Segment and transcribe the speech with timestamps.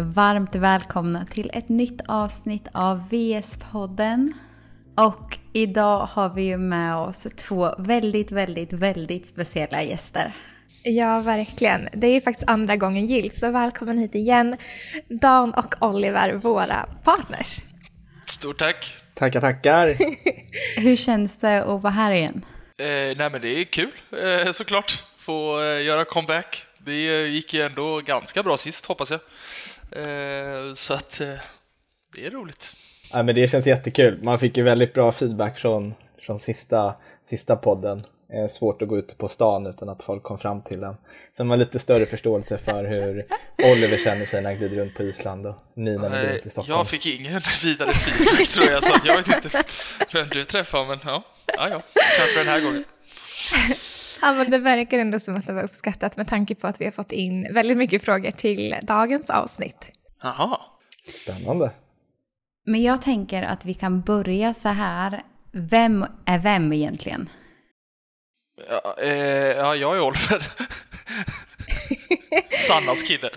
[0.00, 4.32] varmt välkomna till ett nytt avsnitt av VS-podden.
[4.96, 10.36] Och idag har vi ju med oss två väldigt, väldigt, väldigt speciella gäster.
[10.82, 11.88] Ja, verkligen.
[11.92, 14.56] Det är ju faktiskt andra gången gilt, så välkommen hit igen.
[15.08, 17.60] Dan och Oliver, våra partners.
[18.26, 18.96] Stort tack!
[19.14, 19.96] Tackar, tackar!
[20.80, 22.44] Hur känns det att vara här igen?
[22.78, 22.86] Eh,
[23.16, 23.90] nej men det är kul
[24.22, 26.64] eh, såklart, få eh, göra comeback.
[26.78, 29.20] Det eh, gick ju ändå ganska bra sist hoppas jag.
[29.92, 31.28] Eh, så att eh,
[32.14, 32.72] det är roligt.
[33.12, 34.20] Ja, men det känns jättekul.
[34.22, 36.94] Man fick ju väldigt bra feedback från, från sista,
[37.28, 38.00] sista podden.
[38.32, 40.96] Eh, svårt att gå ut på stan utan att folk kom fram till en.
[41.36, 43.26] Sen har man lite större förståelse för hur
[43.72, 46.46] Oliver känner sig när han glider runt på Island och ni när ni går runt
[46.46, 46.78] i Stockholm.
[46.78, 49.64] Jag fick ingen vidare feedback tror jag, så att jag vet inte
[50.12, 51.82] vem du träffar, men ja, ja, ja.
[52.18, 52.84] kanske den här gången.
[54.22, 56.84] Ja, men det verkar ändå som att det var uppskattat med tanke på att vi
[56.84, 59.90] har fått in väldigt mycket frågor till dagens avsnitt.
[60.22, 60.60] Jaha.
[61.08, 61.70] Spännande.
[62.66, 65.22] Men jag tänker att vi kan börja så här.
[65.52, 67.28] Vem är vem egentligen?
[68.68, 69.10] Ja, eh,
[69.56, 70.42] ja jag är Oliver.
[72.68, 73.30] Sannas kille.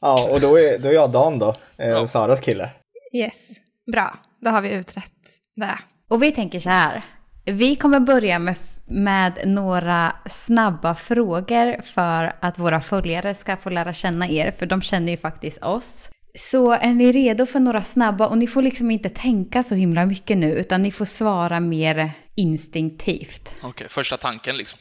[0.00, 2.06] Ja, och då är, då är jag Dan då, eh, Ja.
[2.06, 2.70] Saras kille.
[3.14, 3.50] Yes,
[3.92, 4.18] bra.
[4.40, 5.12] Då har vi utrett
[5.56, 5.78] det.
[6.08, 7.04] Och vi tänker så här.
[7.52, 13.92] Vi kommer börja med, med några snabba frågor för att våra följare ska få lära
[13.92, 16.10] känna er, för de känner ju faktiskt oss.
[16.38, 20.06] Så är ni redo för några snabba, och ni får liksom inte tänka så himla
[20.06, 23.56] mycket nu, utan ni får svara mer instinktivt.
[23.62, 24.80] Okej, första tanken liksom.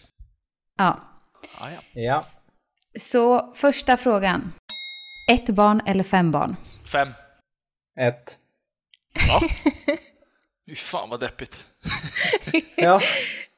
[0.77, 0.99] Ja.
[1.59, 1.79] Ah, ja.
[1.93, 2.23] Ja.
[2.99, 4.53] Så första frågan.
[5.31, 6.55] Ett barn eller fem barn?
[6.91, 7.09] Fem.
[7.99, 8.39] Ett.
[9.27, 9.41] Ja.
[10.67, 11.63] Fy fan vad deppigt.
[12.75, 13.01] Ja.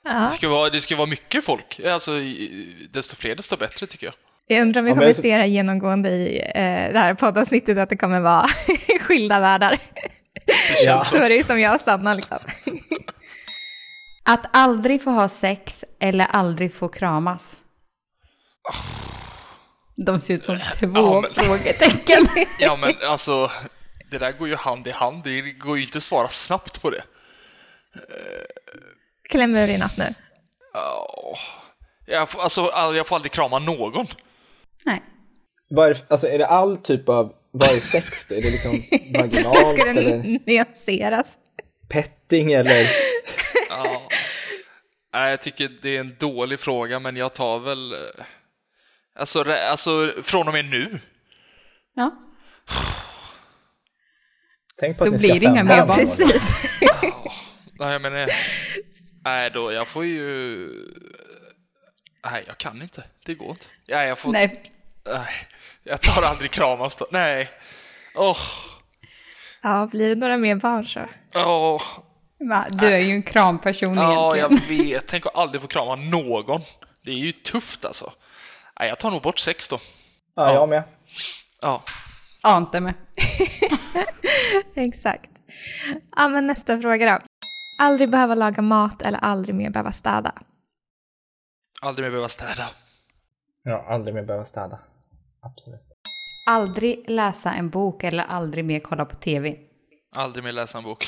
[0.03, 1.79] Det ska vara, det ska vara mycket folk.
[1.85, 2.11] Alltså,
[2.91, 4.13] desto fler desto bättre tycker jag.
[4.47, 6.53] Jag undrar om vi Ja, kommer jag- se det här genomgående i eh,
[6.93, 8.47] det här poddavsnittet, att det kommer vara
[9.01, 9.79] skilda världar.
[10.85, 11.03] ja.
[11.05, 12.37] Så är det ju som jag och Sanna liksom.
[14.25, 17.57] Att aldrig få ha sex eller aldrig få kramas?
[20.05, 22.27] De ser ut som två Ja, men- frågetecken.
[22.59, 23.51] Ja, men alltså,
[24.11, 25.23] det där går ju hand i hand.
[25.23, 27.03] Det går ju inte att svara snabbt på det.
[29.29, 30.13] Kläm ur i natt nu.
[30.73, 31.37] Ja,
[32.05, 34.05] Jag får, alltså, jag får aldrig krama någon.
[34.85, 35.03] Nej.
[35.69, 38.35] Det- alltså, är det all typ av, vad är sex då?
[38.35, 38.81] Är det liksom
[39.21, 41.37] vaginalt Ska det nyanseras?
[41.89, 42.87] petting eller?
[43.69, 44.01] Ja.
[45.13, 47.91] Nej, jag tycker det är en dålig fråga, men jag tar väl...
[47.93, 47.97] eh,
[49.15, 50.99] Alltså, alltså från och med nu.
[51.95, 52.11] Ja.
[54.79, 55.97] Tänk på att Då ni blir ska det inga mer barn.
[55.97, 56.51] Precis.
[57.79, 58.15] Nej, men...
[58.15, 58.27] eh,
[59.23, 60.67] Nej, då, jag får ju...
[62.25, 63.03] Nej, jag kan inte.
[63.25, 63.65] Det går inte.
[63.87, 64.31] Nej, jag får...
[64.31, 64.63] Nej.
[65.05, 65.25] Nej.
[65.83, 67.05] jag tar aldrig kramas då.
[67.11, 67.49] Nej.
[68.15, 68.37] Åh,
[69.61, 70.99] Ja, blir det några mer barn så.
[71.35, 71.81] åh.
[72.49, 72.65] Va?
[72.69, 74.77] Du är ju en kramperson Ja, egentligen.
[74.85, 75.07] jag vet.
[75.07, 76.61] Tänk att aldrig få krama någon.
[77.01, 78.13] Det är ju tufft alltså.
[78.79, 79.79] Nej, jag tar nog bort sex då.
[80.35, 80.83] Ja, jag med.
[81.61, 81.83] Ja.
[82.41, 82.93] Ante med.
[84.75, 85.29] Exakt.
[86.15, 87.25] Ja, men nästa fråga då.
[87.81, 90.33] Aldrig behöva laga mat eller aldrig mer behöva städa.
[91.81, 92.63] Aldrig mer behöva städa.
[93.63, 94.79] Ja, aldrig mer behöva städa.
[95.41, 95.81] Absolut.
[96.49, 99.55] Aldrig läsa en bok eller aldrig mer kolla på tv.
[100.15, 101.05] Aldrig mer läsa en bok.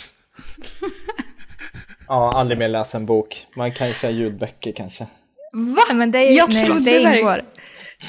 [2.08, 3.48] Ja, aldrig mer läsa en bok.
[3.56, 5.08] Man kan ju köra ljudböcker kanske.
[5.54, 5.94] Va?
[5.94, 7.42] Men det, är, Jag nej, trodde det verk- ingår.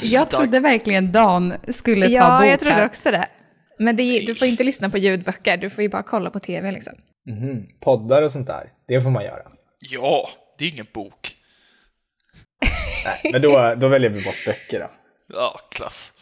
[0.03, 3.29] Jag trodde verkligen Dan skulle ta Ja, bok jag trodde också det.
[3.85, 6.73] Men det, du får inte lyssna på ljudböcker, du får ju bara kolla på tv
[6.73, 6.93] liksom.
[7.27, 7.67] Mhm.
[7.81, 9.43] Poddar och sånt där, det får man göra.
[9.91, 10.29] Ja,
[10.59, 11.37] det är ingen bok.
[13.05, 14.91] Nej, men då, då väljer vi bort böcker då.
[15.37, 16.19] Ja, klass.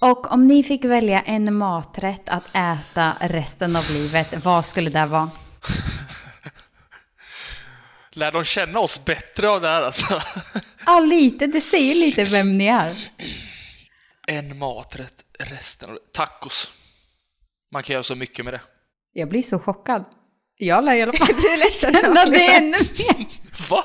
[0.00, 5.06] Och om ni fick välja en maträtt att äta resten av livet, vad skulle det
[5.06, 5.30] vara?
[8.12, 10.22] Lär de känna oss bättre av det här alltså?
[10.86, 11.46] Ja, lite.
[11.46, 12.92] Det säger lite vem ni är.
[14.28, 16.70] En maträtt resten av Tacos.
[17.72, 18.60] Man kan göra så mycket med det.
[19.12, 20.04] Jag blir så chockad.
[20.56, 23.26] Jag lär i alla fall Du lär känna det ännu mer.
[23.70, 23.84] Va?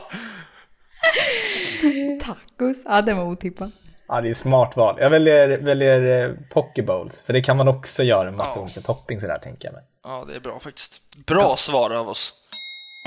[2.26, 2.78] Tacos.
[2.86, 3.72] Ja, det var otippat.
[4.08, 4.98] Ja, det är smart val.
[5.00, 8.62] Jag väljer, väljer eh, poke bowls, för det kan man också göra en massa Ja.
[8.64, 9.84] olika toppings sådär tänker jag mig.
[10.04, 11.02] Ja, det är bra faktiskt.
[11.26, 12.34] Bra svar av oss.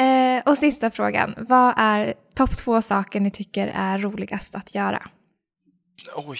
[0.00, 1.34] Eh, och sista frågan.
[1.38, 5.08] Vad är topp två saker ni tycker är roligast att göra?
[6.16, 6.38] Oj.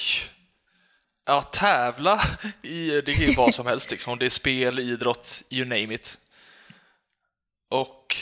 [1.27, 2.21] Ja, tävla
[2.63, 4.13] i, det kan ju vad som helst liksom.
[4.13, 6.19] Om det är spel, idrott, you name it.
[7.71, 8.17] Och...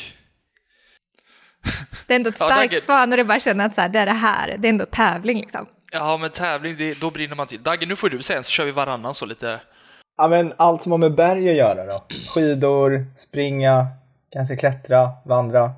[2.07, 2.83] Det är ändå ett Ja, starkt tack.
[2.83, 4.85] svar när du bara känner att så här, det är det här, det är ändå
[4.85, 5.67] tävling liksom.
[5.93, 7.63] Ja, men tävling, det, då brinner man till.
[7.63, 9.61] Dagge, nu får du säga så kör vi varannan så lite.
[10.17, 12.05] Ja, men allt som har med berg att göra då.
[12.35, 13.87] Skidor, springa,
[14.33, 15.73] kanske klättra, vandra.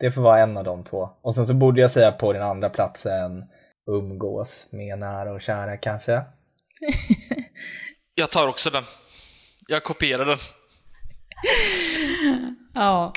[0.00, 1.08] Det får vara en av de två.
[1.22, 3.44] Och sen så borde jag säga på den andra platsen
[3.90, 6.22] umgås med nära och kära kanske.
[8.14, 8.84] Jag tar också den.
[9.68, 10.38] Jag kopierar den.
[12.74, 13.12] Ja,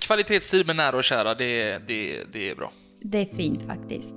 [0.00, 2.72] Kvalitetstid, med nära och kära, det, det, det är bra.
[3.00, 4.14] Det är fint faktiskt.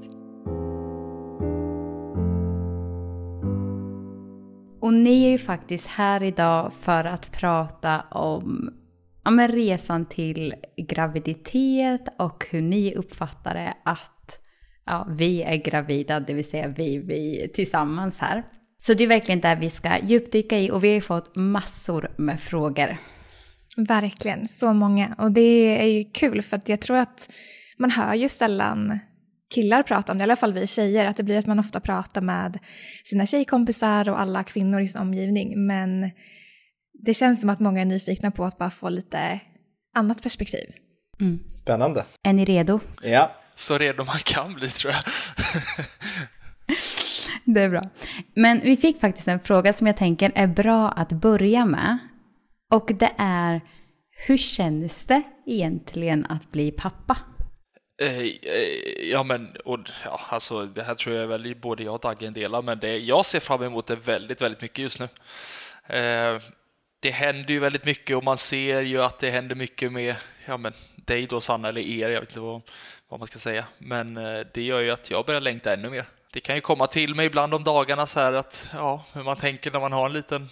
[4.81, 8.74] Och ni är ju faktiskt här idag för att prata om
[9.24, 14.15] ja, men resan till graviditet och hur ni uppfattar det att
[14.86, 18.44] ja, vi är gravida, det vill säga vi, vi tillsammans här.
[18.80, 22.12] Så det är verkligen där vi ska djupdyka i och vi har ju fått massor
[22.18, 22.98] med frågor.
[23.78, 25.16] Verkligen, så många.
[25.18, 27.30] Och det är ju kul för att jag tror att
[27.78, 29.00] man hör ju sällan
[29.56, 31.80] killar prata om det, i alla fall vi tjejer, att det blir att man ofta
[31.80, 32.60] pratar med
[33.04, 35.68] sina tjejkompisar och alla kvinnor i sin omgivning.
[35.68, 36.12] Men
[37.06, 39.40] det känns som att många är nyfikna på att bara få lite
[39.96, 40.70] annat perspektiv.
[41.54, 42.06] Spännande.
[42.24, 42.80] Är ni redo?
[43.04, 43.32] Ja.
[43.56, 45.04] Så redo man kan bli, tror jag.
[47.46, 47.90] Det är bra.
[48.34, 51.98] Men vi fick faktiskt en fråga som jag tänker är bra att börja med.
[52.72, 53.62] Och det är,
[54.28, 57.18] hur känns det egentligen att bli pappa?
[58.02, 62.00] Eh, eh, Ja, men och, ja, alltså, det här tror jag väl både jag och
[62.00, 65.00] Dagge en del av, men det, jag ser fram emot det väldigt, väldigt mycket just
[65.00, 65.08] nu.
[65.98, 66.42] Eh,
[67.00, 70.16] det händer ju väldigt mycket och man ser ju att det händer mycket med
[70.46, 70.74] ja, men,
[71.06, 72.62] dig då, Sanna, eller er, jag vet inte vad,
[73.10, 73.66] vad man ska säga.
[73.78, 76.06] Men eh, det gör ju att jag börjar längta ännu mer.
[76.34, 79.38] Det kan ju komma till mig ibland om dagarna så här att, ja, hur man
[79.38, 80.50] tänker när man har en liten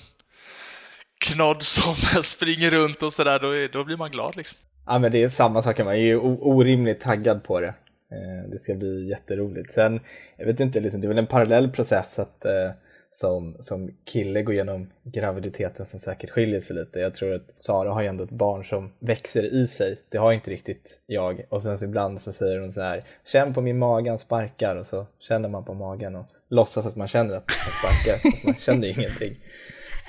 [1.20, 4.58] knodd som springer runt och sådär, då, då blir man glad liksom.
[4.86, 7.74] Ja men det är samma sak, man är ju orimligt taggad på det.
[8.12, 9.72] Eh, det ska bli jätteroligt.
[9.72, 10.00] Sen,
[10.38, 12.72] jag vet inte, liksom, det är väl en parallell process att eh,
[13.16, 17.00] som, som kille gå igenom graviditeten som säkert skiljer sig lite.
[17.00, 19.98] Jag tror att Sara har ju ändå ett barn som växer i sig.
[20.12, 21.42] Det har inte riktigt jag.
[21.50, 24.76] Och sen så ibland så säger hon så här, känn på min mage, han sparkar.
[24.76, 28.32] Och så känner man på magen och låtsas att man känner att han sparkar.
[28.32, 29.32] fast man känner ju ingenting.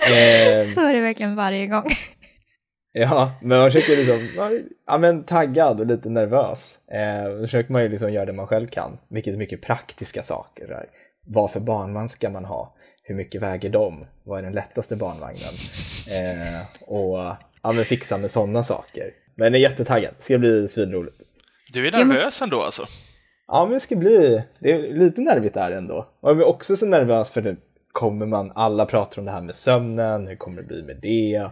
[0.01, 1.85] Eh, Så är det verkligen varje gång.
[2.93, 4.29] Ja, men man försöker liksom,
[4.87, 6.81] ja men taggad och lite nervös.
[6.89, 10.23] Eh, då försöker man ju liksom göra det man själv kan, vilket är mycket praktiska
[10.23, 10.67] saker.
[10.67, 10.87] Där.
[11.27, 12.75] Vad för barnvagn ska man ha?
[13.07, 14.07] Hur mycket väger de?
[14.23, 15.55] Vad är den lättaste barnvagnen?
[16.09, 17.19] Eh, och
[17.63, 19.11] ja, men fixa med sådana saker.
[19.35, 21.17] Men jag är jättetaggad, det ska bli svinroligt.
[21.73, 22.87] Du är nervös ändå alltså?
[23.47, 26.09] Ja, men det ska bli, det är lite nervigt där ändå.
[26.21, 27.57] Och jag är också så nervös för det
[27.93, 31.51] kommer man, alla pratar om det här med sömnen, hur kommer det bli med det?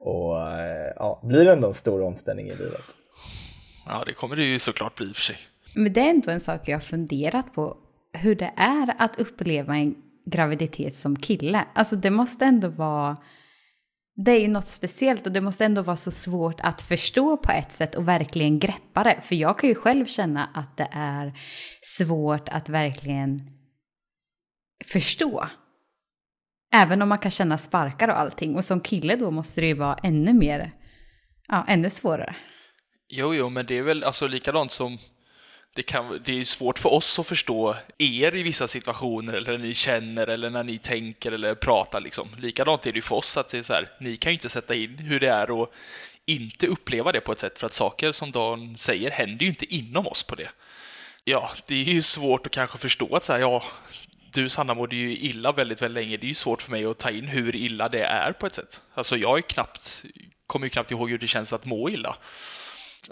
[0.00, 2.84] Och eh, ja, blir det ändå en stor omställning i livet?
[3.86, 5.36] Ja, det kommer det ju såklart bli i och för sig.
[5.74, 7.76] Men det är ändå en sak jag har funderat på.
[8.12, 9.94] Hur det är att uppleva en
[10.30, 11.64] graviditet som kille.
[11.74, 13.16] Alltså det måste ändå vara...
[14.24, 17.52] Det är ju något speciellt och det måste ändå vara så svårt att förstå på
[17.52, 19.20] ett sätt och verkligen greppa det.
[19.22, 21.38] För jag kan ju själv känna att det är
[21.98, 23.42] svårt att verkligen
[24.84, 25.48] förstå.
[26.74, 28.56] Även om man kan känna sparkar och allting.
[28.56, 30.72] Och som kille då måste det ju vara ännu mer,
[31.48, 32.36] ja, ännu svårare.
[33.08, 34.98] Jo, jo, men det är väl alltså likadant som
[35.74, 39.66] det, kan, det är svårt för oss att förstå er i vissa situationer eller när
[39.66, 42.00] ni känner eller när ni tänker eller pratar.
[42.00, 42.28] Liksom.
[42.38, 44.48] Likadant är det ju för oss att det är så här, ni kan ju inte
[44.48, 45.70] sätta in hur det är att
[46.26, 49.74] inte uppleva det på ett sätt för att saker som Dan säger händer ju inte
[49.74, 50.50] inom oss på det.
[51.24, 53.64] Ja, det är ju svårt att kanske förstå att så här, ja,
[54.32, 56.16] du Sanna mådde ju illa väldigt, väldigt länge.
[56.16, 58.54] Det är ju svårt för mig att ta in hur illa det är på ett
[58.54, 58.80] sätt.
[58.94, 60.04] Alltså jag är knappt,
[60.46, 62.16] kommer ju knappt ihåg hur det känns att må illa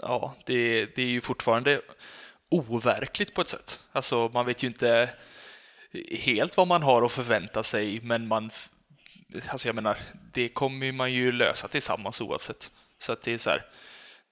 [0.01, 1.81] ja, det, det är ju fortfarande
[2.49, 3.79] overkligt på ett sätt.
[3.91, 5.09] Alltså, man vet ju inte
[6.11, 8.51] helt vad man har att förvänta sig, men man...
[9.47, 9.97] Alltså, jag menar,
[10.33, 12.71] det kommer man ju lösa tillsammans oavsett.
[12.99, 13.65] Så att det är så här,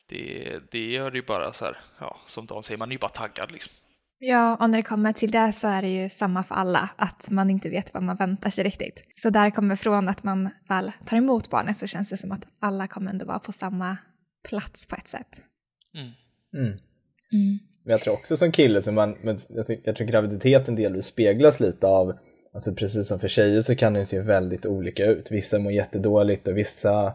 [0.09, 2.99] det, det gör det ju bara så här, ja, som Dan säger, man är ju
[2.99, 3.73] bara taggad liksom.
[4.19, 7.29] Ja, och när det kommer till det så är det ju samma för alla, att
[7.29, 9.03] man inte vet vad man väntar sig riktigt.
[9.15, 12.47] Så där kommer från att man väl tar emot barnet så känns det som att
[12.59, 13.97] alla kommer ändå vara på samma
[14.49, 15.41] plats på ett sätt.
[15.93, 16.11] Mm.
[16.53, 16.79] Mm.
[17.87, 19.37] Men jag tror också som kille, så man, men
[19.83, 22.13] jag tror graviditeten delvis speglas lite av,
[22.53, 25.31] alltså precis som för tjejer så kan det se väldigt olika ut.
[25.31, 27.13] Vissa mår jättedåligt och vissa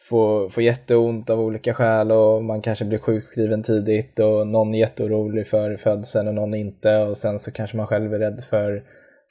[0.00, 4.78] får, får jätteont av olika skäl och man kanske blir sjukskriven tidigt och någon är
[4.78, 8.82] jätteorolig för födseln och någon inte och sen så kanske man själv är rädd för,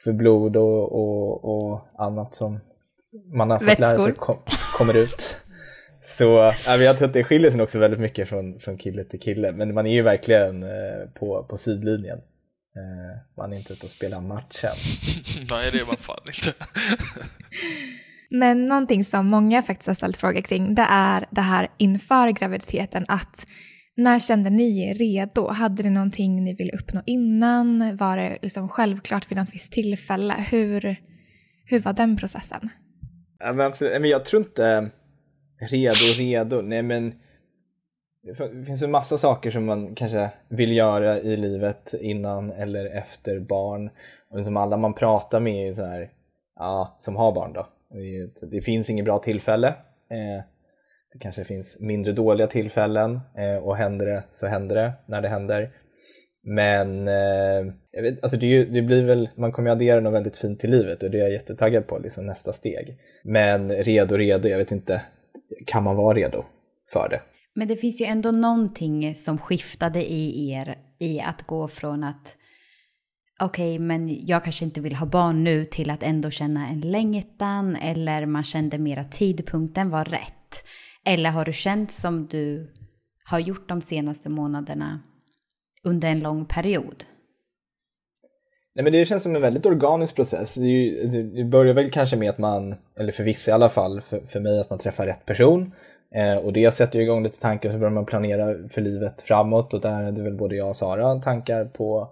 [0.03, 2.59] för blod och, och, och annat som
[3.33, 4.25] man har fått lära sig Vätskor.
[4.25, 4.35] kom,
[4.77, 5.46] kommer ut.
[6.09, 9.19] Så ja, jag tror att det skiljer sig också väldigt mycket från, från kille till
[9.19, 9.51] kille.
[9.51, 12.17] Men man är ju verkligen eh, på, på sidlinjen.
[12.75, 14.71] Eh, man är inte ute och spelar matchen.
[15.49, 16.65] Nej, det är man fan inte.
[18.29, 23.05] Men någonting som många faktiskt har ställt frågor kring, det är det här inför graviditeten
[23.07, 23.47] att
[23.95, 25.47] när kände ni er redo?
[25.47, 27.97] Hade det någonting ni ville uppnå innan?
[27.97, 30.35] Var det liksom självklart vid något visst tillfälle?
[30.49, 30.95] Hur,
[31.65, 32.69] hur var den processen?
[33.39, 34.01] Ja, men, absolut.
[34.01, 34.91] men jag tror inte
[35.59, 36.61] redo, redo.
[36.61, 37.13] Nej men
[38.23, 43.39] det finns ju massa saker som man kanske vill göra i livet innan eller efter
[43.39, 43.89] barn.
[44.29, 46.09] Och liksom alla man pratar med är så här,
[46.55, 47.67] ja, som har barn då.
[48.51, 49.67] Det, finns inget bra tillfälle.
[50.09, 50.43] Eh,
[51.13, 55.29] det kanske finns mindre dåliga tillfällen eh, och händer det så händer det när det
[55.29, 55.71] händer.
[56.43, 60.37] Men eh, jag vet, alltså det, det, blir väl, man kommer ju addera något väldigt
[60.37, 62.97] fint till livet och det är jag jättetaggad på, liksom nästa steg.
[63.23, 65.01] Men redo, redo, jag vet inte,
[65.65, 66.45] kan man vara redo
[66.93, 67.21] för det?
[67.53, 72.37] Men det finns ju ändå någonting som skiftade i er i att gå från att
[73.39, 76.81] okej, okay, men jag kanske inte vill ha barn nu till att ändå känna en
[76.81, 80.63] längtan eller man kände mer att tidpunkten var rätt.
[81.05, 82.73] Eller har du känt som du
[83.23, 84.99] har gjort de senaste månaderna
[85.83, 87.03] under en lång period?
[88.77, 90.55] Nej, men det känns som en väldigt organisk process.
[90.55, 94.01] Det, ju, det börjar väl kanske med att man, eller för vissa i alla fall,
[94.01, 95.71] för, för mig att man träffar rätt person.
[96.15, 99.21] Eh, och det sätter ju igång lite tankar och så börjar man planera för livet
[99.21, 102.09] framåt och där hade väl både jag och Sara tankar på,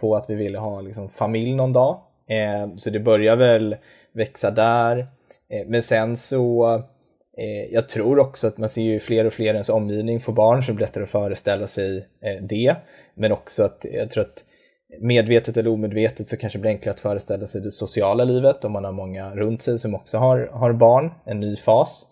[0.00, 2.00] på att vi ville ha liksom, familj någon dag.
[2.26, 3.76] Eh, så det börjar väl
[4.12, 4.98] växa där.
[5.48, 6.74] Eh, men sen så
[7.38, 10.32] eh, jag tror också att man ser ju fler och fler i ens omgivning få
[10.32, 12.76] barn så det blir lättare att föreställa sig eh, det.
[13.14, 14.44] Men också att jag tror att
[15.00, 18.72] medvetet eller omedvetet så kanske det blir enklare att föreställa sig det sociala livet om
[18.72, 22.06] man har många runt sig som också har, har barn, en ny fas.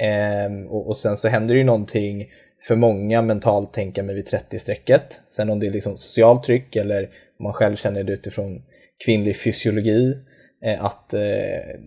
[0.00, 2.26] Eh, och, och, sen så händer det ju någonting
[2.68, 5.20] för många mentalt tänka mig vid 30-strecket.
[5.28, 7.02] Sen om det är liksom socialt tryck eller
[7.38, 8.62] om man själv känner det utifrån
[9.04, 10.16] kvinnlig fysiologi,
[10.64, 11.20] eh, att eh,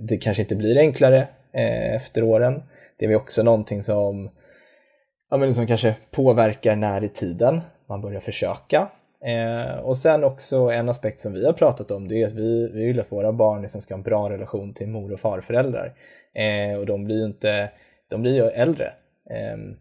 [0.01, 2.63] det kanske inte blir enklare eh, efter åren.
[2.99, 4.29] Det är väl också någonting som,
[5.29, 8.89] ja, men som kanske påverkar när i tiden man börjar försöka.
[9.25, 12.67] Eh, och sen också en aspekt som vi har pratat om, det är att vi,
[12.73, 15.93] vi vill att våra barn liksom ska ha en bra relation till mor och farföräldrar.
[16.33, 17.71] Eh, och de blir ju inte,
[18.09, 18.93] de blir ju äldre.
[19.29, 19.75] Ehm, eh,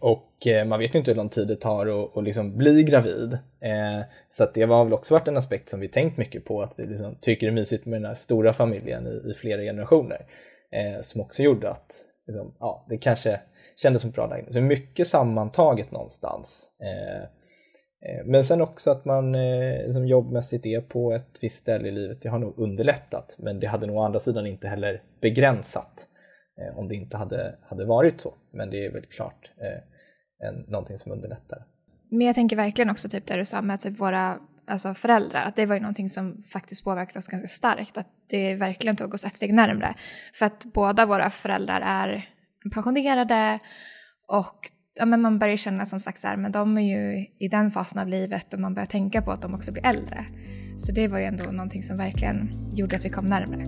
[0.00, 3.32] och man vet ju inte hur lång tid det tar att, att liksom bli gravid.
[3.60, 6.62] Eh, så att det har väl också varit en aspekt som vi tänkt mycket på,
[6.62, 9.62] att vi liksom tycker det är mysigt med den här stora familjen i, i flera
[9.62, 10.26] generationer.
[10.72, 11.92] Eh, som också gjorde att
[12.26, 13.40] liksom, ja, det kanske
[13.76, 14.54] kändes som bra lägenhet.
[14.54, 16.70] Så mycket sammantaget någonstans.
[16.82, 17.39] Eh,
[18.06, 21.90] Eh, men sen också att man eh, liksom jobbmässigt är på ett visst ställe i
[21.90, 23.36] livet, det har nog underlättat.
[23.38, 26.08] Men det hade nog å andra sidan inte heller begränsat
[26.60, 28.34] eh, om det inte hade, hade varit så.
[28.50, 29.50] Men det är väl klart
[30.42, 31.64] en, någonting som underlättar.
[32.10, 35.56] Men jag tänker verkligen också typ där du sa med typ våra alltså föräldrar, att
[35.56, 37.98] det var ju någonting som faktiskt påverkade oss ganska starkt.
[37.98, 39.94] Att det verkligen tog oss ett steg närmre.
[40.34, 42.28] För att båda våra föräldrar är
[42.74, 43.58] pensionerade
[44.28, 47.48] och ja, men man börjar känna som sagt så här, men de är ju i
[47.48, 50.26] den fasen av livet och man börjar tänka på att de också blir äldre.
[50.78, 53.64] Så det var ju ändå någonting som verkligen gjorde att vi kom närmare.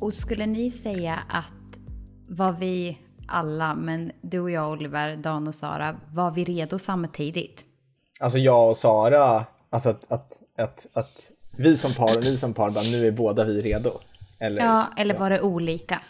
[0.00, 1.78] Och skulle ni säga att
[2.28, 2.98] vad vi
[3.28, 7.64] alla, men du och jag Oliver, Dan och Sara, var vi redo samtidigt?
[8.20, 12.54] Alltså jag och Sara, alltså att, att, att, att vi som par och ni som
[12.54, 14.00] par, bara nu är båda vi redo.
[14.40, 16.00] Eller, ja, eller var det olika?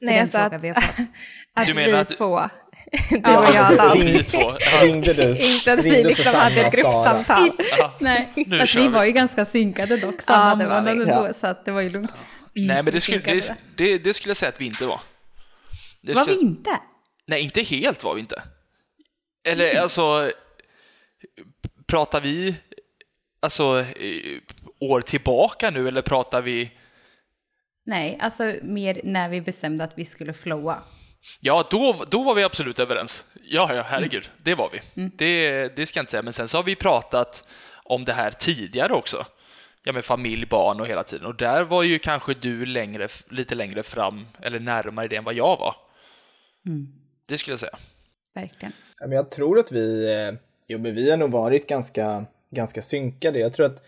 [0.00, 0.70] Nej, alltså att, vi,
[1.54, 2.08] att vi att...
[2.08, 2.40] två,
[3.10, 3.98] du ja, och jag Dan.
[3.98, 4.22] Ring,
[4.82, 5.54] ringde du?
[5.54, 7.50] Inte att vi liksom hade ett gruppsamtal.
[8.00, 8.28] Nej,
[8.60, 11.80] fast vi var ju ganska synkade dock samma ja, månad då, så att det var
[11.80, 12.12] ju lugnt.
[12.56, 15.00] Mm, Nej, men det skulle, det, det, det skulle jag säga att vi inte var.
[16.02, 16.70] Det var vi inte?
[17.26, 18.42] Nej, inte helt var vi inte.
[19.44, 19.82] Eller mm.
[19.82, 20.30] alltså,
[21.86, 22.54] pratar vi
[23.40, 23.84] alltså
[24.80, 26.70] år tillbaka nu eller pratar vi?
[27.86, 30.82] Nej, alltså mer när vi bestämde att vi skulle flowa.
[31.40, 33.24] Ja, då, då var vi absolut överens.
[33.42, 34.38] Ja, ja, herregud, mm.
[34.42, 35.00] det var vi.
[35.00, 35.12] Mm.
[35.16, 37.48] Det, det ska jag inte säga, men sen så har vi pratat
[37.84, 39.26] om det här tidigare också.
[39.82, 41.26] Ja, med familj, barn och hela tiden.
[41.26, 45.34] Och där var ju kanske du längre, lite längre fram, eller närmare det än vad
[45.34, 45.76] jag var.
[46.66, 46.86] Mm.
[47.26, 47.78] Det skulle jag säga.
[48.34, 48.72] Verkligen.
[48.98, 50.34] Jag tror att vi, eh,
[50.68, 53.38] jo men vi har nog varit ganska, ganska synkade.
[53.38, 53.84] Jag tror att,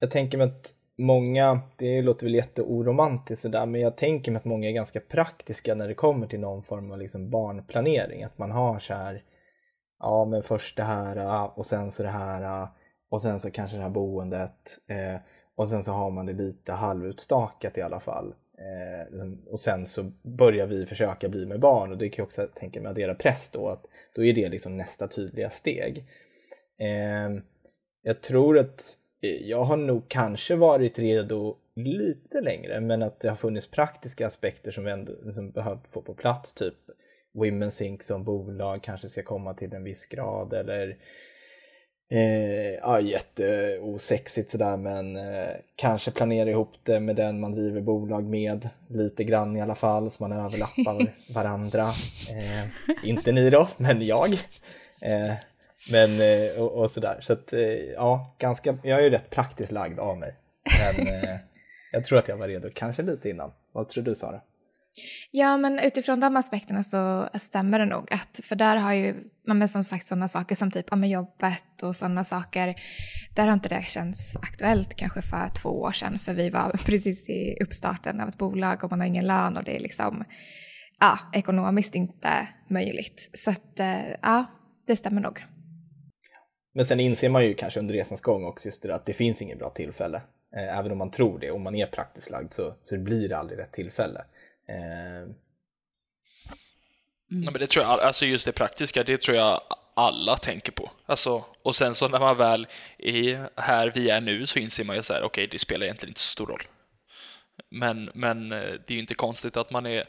[0.00, 4.44] jag tänker mig att många, det låter väl jätteoromantiskt sådär, men jag tänker mig att
[4.44, 8.24] många är ganska praktiska när det kommer till någon form av liksom barnplanering.
[8.24, 9.22] Att man har så här,
[9.98, 12.68] ja men först det här äh, och sen så det här äh,
[13.10, 14.78] och sen så kanske det här boendet.
[14.86, 15.20] Eh,
[15.54, 18.34] och sen så har man det lite halvutstakat i alla fall.
[18.58, 22.26] Eh, liksom, och sen så börjar vi försöka bli med barn och det kan jag
[22.26, 26.04] också tänka mig addera press då, att då är det liksom nästa tydliga steg.
[26.78, 27.42] Eh,
[28.02, 33.36] jag tror att jag har nog kanske varit redo lite längre men att det har
[33.36, 36.74] funnits praktiska aspekter som vi ändå liksom behövt få på plats, typ
[37.34, 40.96] Women's Inc som bolag kanske ska komma till en viss grad eller
[42.12, 48.24] Eh, ja, jätteosexigt sådär men eh, kanske planera ihop det med den man driver bolag
[48.24, 51.82] med lite grann i alla fall så man överlappar varandra.
[52.30, 54.30] Eh, inte ni då, men jag.
[55.00, 55.34] Eh,
[55.88, 57.18] men eh, och, och, sådär.
[57.20, 57.60] Så att eh,
[57.94, 60.34] ja, ganska, jag är ju rätt praktiskt lagd av mig.
[60.96, 61.06] Men
[61.92, 63.52] jag tror att jag var redo, kanske lite innan.
[63.72, 64.40] Vad tror du Sara?
[65.30, 68.12] Ja, men utifrån de aspekterna så stämmer det nog.
[68.12, 69.14] Att, för där har ju,
[69.46, 72.74] men som sagt sådana saker som typ med jobbet och sådana saker,
[73.34, 76.18] där har inte det känts aktuellt kanske för två år sedan.
[76.18, 79.64] För vi var precis i uppstarten av ett bolag och man har ingen lön och
[79.64, 80.24] det är liksom,
[81.00, 83.30] ja, ekonomiskt inte möjligt.
[83.34, 84.46] Så att, eh, ja,
[84.86, 85.44] det stämmer nog.
[86.80, 89.42] Men sen inser man ju kanske under resans gång också just det att det finns
[89.42, 90.22] inget bra tillfälle.
[90.56, 93.38] Eh, även om man tror det, om man är praktiskt lagd så, så blir det
[93.38, 94.24] aldrig rätt tillfälle.
[94.68, 95.34] Eh, mm.
[97.28, 99.60] Nej, men det tror jag, alltså just det praktiska, det tror jag
[99.94, 100.90] alla tänker på.
[101.06, 102.66] Alltså, och sen så när man väl
[102.98, 105.86] är här vi är nu så inser man ju så här, okej, okay, det spelar
[105.86, 106.62] egentligen inte så stor roll.
[107.70, 110.04] Men, men eh, det är ju inte konstigt att man är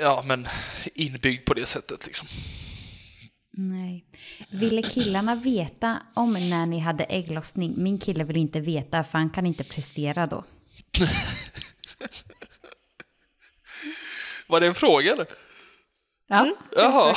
[0.00, 0.48] ja, men
[0.94, 2.28] inbyggd på det sättet liksom.
[3.52, 4.04] Nej.
[4.50, 7.74] Ville killarna veta om när ni hade ägglossning?
[7.76, 10.44] Min kille vill inte veta för han kan inte prestera då.
[14.46, 15.26] Var det en fråga eller?
[16.28, 16.38] Ja.
[16.38, 16.54] Mm.
[16.76, 17.14] Jaha,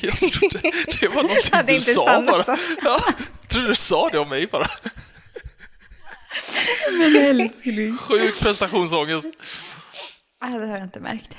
[0.00, 2.44] jag trodde det var någonting ja, det du sa bara.
[2.82, 3.00] Ja,
[3.40, 4.70] jag trodde du sa det om mig bara.
[6.92, 7.96] Men älskling.
[7.96, 9.30] Sjuk prestationsångest.
[10.40, 11.38] Ja, det har jag inte märkt.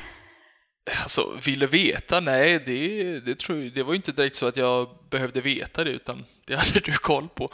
[1.04, 2.20] Alltså, ville veta?
[2.20, 5.92] Nej, det, det, tror jag, det var inte direkt så att jag behövde veta det,
[5.92, 7.50] utan det hade du koll på.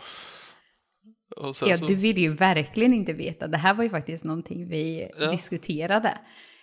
[1.35, 1.65] ja, så...
[1.65, 3.47] du ville ju verkligen inte veta.
[3.47, 5.31] Det här var ju faktiskt någonting vi ja.
[5.31, 6.17] diskuterade.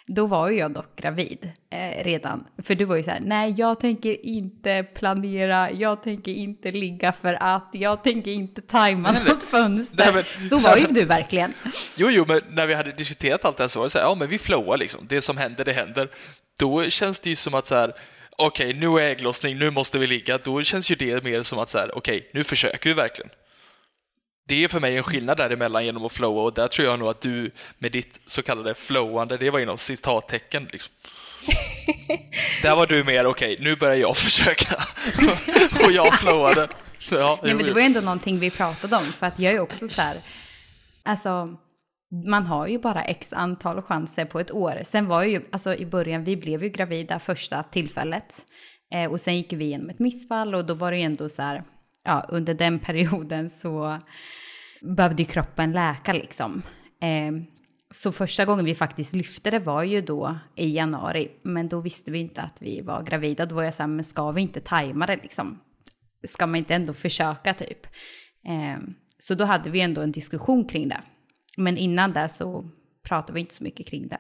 [0.07, 2.47] Då var ju jag dock gravid eh, redan.
[2.63, 7.13] För du var ju så här, nej jag tänker inte planera, jag tänker inte ligga
[7.13, 10.13] för att, jag tänker inte tajma nej, något fönster.
[10.13, 11.53] Nej, men, så var ju du verkligen.
[11.99, 14.07] Jo, jo, men när vi hade diskuterat allt det här så var det så här,
[14.07, 16.11] ja men vi flowar liksom, det som händer, det händer.
[16.59, 17.95] Då känns det ju som att så här,
[18.37, 20.39] okej, okay, nu är ägglossning, nu måste vi ligga.
[20.39, 23.31] Då känns ju det mer som att så här, okej, okay, nu försöker vi verkligen
[24.47, 27.09] det är för mig en skillnad däremellan genom att flowa och där tror jag nog
[27.09, 30.95] att du med ditt så kallade flowande, det var inom citattecken liksom.
[32.63, 34.85] där var du mer okej, okay, nu börjar jag försöka
[35.85, 36.69] och jag flowade.
[37.11, 39.61] Ja, Nej, men det var ju ändå någonting vi pratade om för att jag är
[39.61, 40.21] också så här,
[41.03, 41.57] alltså
[42.27, 44.79] man har ju bara x antal chanser på ett år.
[44.83, 48.47] Sen var ju, alltså i början, vi blev ju gravida första tillfället
[48.95, 51.43] eh, och sen gick vi igenom ett missfall och då var det ju ändå så
[51.43, 51.65] här,
[52.05, 53.99] ja, under den perioden så
[54.83, 56.63] behövde ju kroppen läka liksom.
[57.03, 57.33] Eh,
[57.91, 62.11] så första gången vi faktiskt lyfte det var ju då i januari, men då visste
[62.11, 63.47] vi inte att vi var gravida.
[63.47, 65.61] Då var jag så här, men ska vi inte tajma det liksom?
[66.29, 67.87] Ska man inte ändå försöka typ?
[68.47, 68.83] Eh,
[69.19, 71.01] så då hade vi ändå en diskussion kring det.
[71.57, 72.71] Men innan det så
[73.09, 74.19] pratade vi inte så mycket kring det.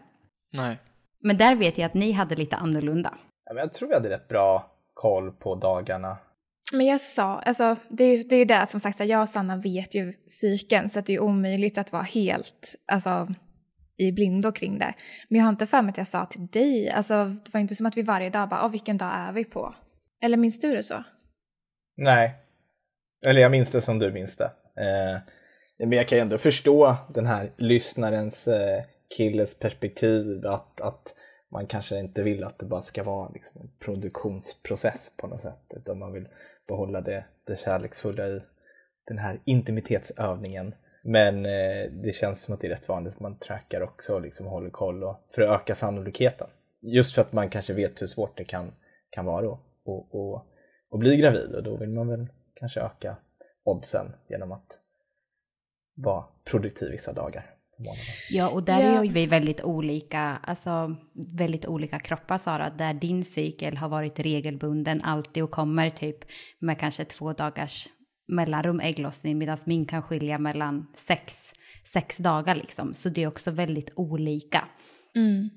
[0.52, 0.78] Nej.
[1.20, 3.14] Men där vet jag att ni hade lite annorlunda.
[3.54, 6.18] Jag tror vi hade rätt bra koll på dagarna.
[6.72, 9.56] Men jag sa, alltså det är ju det, är det som sagt, jag och Sanna
[9.56, 13.28] vet ju psyken så det är omöjligt att vara helt alltså,
[13.96, 14.94] i blindo kring det.
[15.28, 17.74] Men jag har inte för mig att jag sa till dig, alltså det var inte
[17.74, 19.74] som att vi varje dag bara, vilken dag är vi på?
[20.22, 21.04] Eller minns du det så?
[21.96, 22.34] Nej,
[23.26, 24.50] eller jag minns det som du minns det.
[24.76, 25.20] Eh,
[25.78, 28.84] men jag kan ju ändå förstå den här lyssnarens eh,
[29.16, 31.14] killes perspektiv att, att
[31.50, 35.74] man kanske inte vill att det bara ska vara liksom en produktionsprocess på något sätt,
[35.76, 36.28] utan man vill
[36.68, 38.40] behålla det, det kärleksfulla i
[39.06, 40.74] den här intimitetsövningen.
[41.02, 44.22] Men eh, det känns som att det är rätt vanligt att man trackar också och
[44.22, 46.46] liksom håller koll och, för att öka sannolikheten.
[46.82, 48.72] Just för att man kanske vet hur svårt det kan,
[49.10, 50.46] kan vara att och, och,
[50.90, 53.16] och bli gravid och då vill man väl kanske öka
[53.64, 54.80] oddsen genom att
[55.94, 57.54] vara produktiv vissa dagar.
[58.30, 59.04] Ja, och där ja.
[59.04, 60.96] är vi väldigt olika, alltså
[61.34, 66.18] väldigt olika kroppar Sara, där din cykel har varit regelbunden alltid och kommer typ
[66.58, 67.88] med kanske två dagars
[68.28, 71.52] mellanrum ägglossning, medan min kan skilja mellan sex,
[71.84, 72.94] sex dagar liksom.
[72.94, 74.68] Så det är också väldigt olika.
[75.16, 75.50] Mm.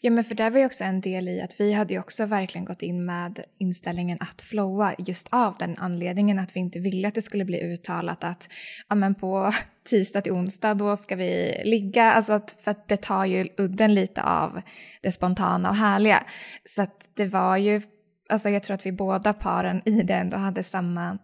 [0.00, 2.26] Ja men för det var ju också en del i att vi hade ju också
[2.26, 7.08] verkligen gått in med inställningen att flowa just av den anledningen att vi inte ville
[7.08, 8.48] att det skulle bli uttalat att
[8.88, 9.52] ja men på
[9.84, 13.94] tisdag till onsdag då ska vi ligga, alltså att, för att det tar ju udden
[13.94, 14.60] lite av
[15.02, 16.24] det spontana och härliga.
[16.64, 17.82] Så att det var ju,
[18.28, 21.18] alltså jag tror att vi båda paren i det ändå hade samma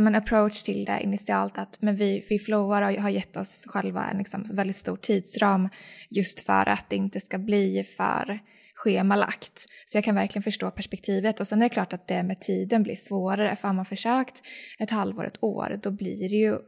[0.00, 4.10] men approach till det initialt att men vi, vi flowar och har gett oss själva
[4.10, 5.68] en liksom väldigt stor tidsram
[6.10, 8.40] just för att det inte ska bli för
[8.74, 9.66] schemalagt.
[9.86, 12.82] Så jag kan verkligen förstå perspektivet och sen är det klart att det med tiden
[12.82, 14.42] blir svårare för har man försökt
[14.78, 16.58] ett halvår, ett år, då blir det ju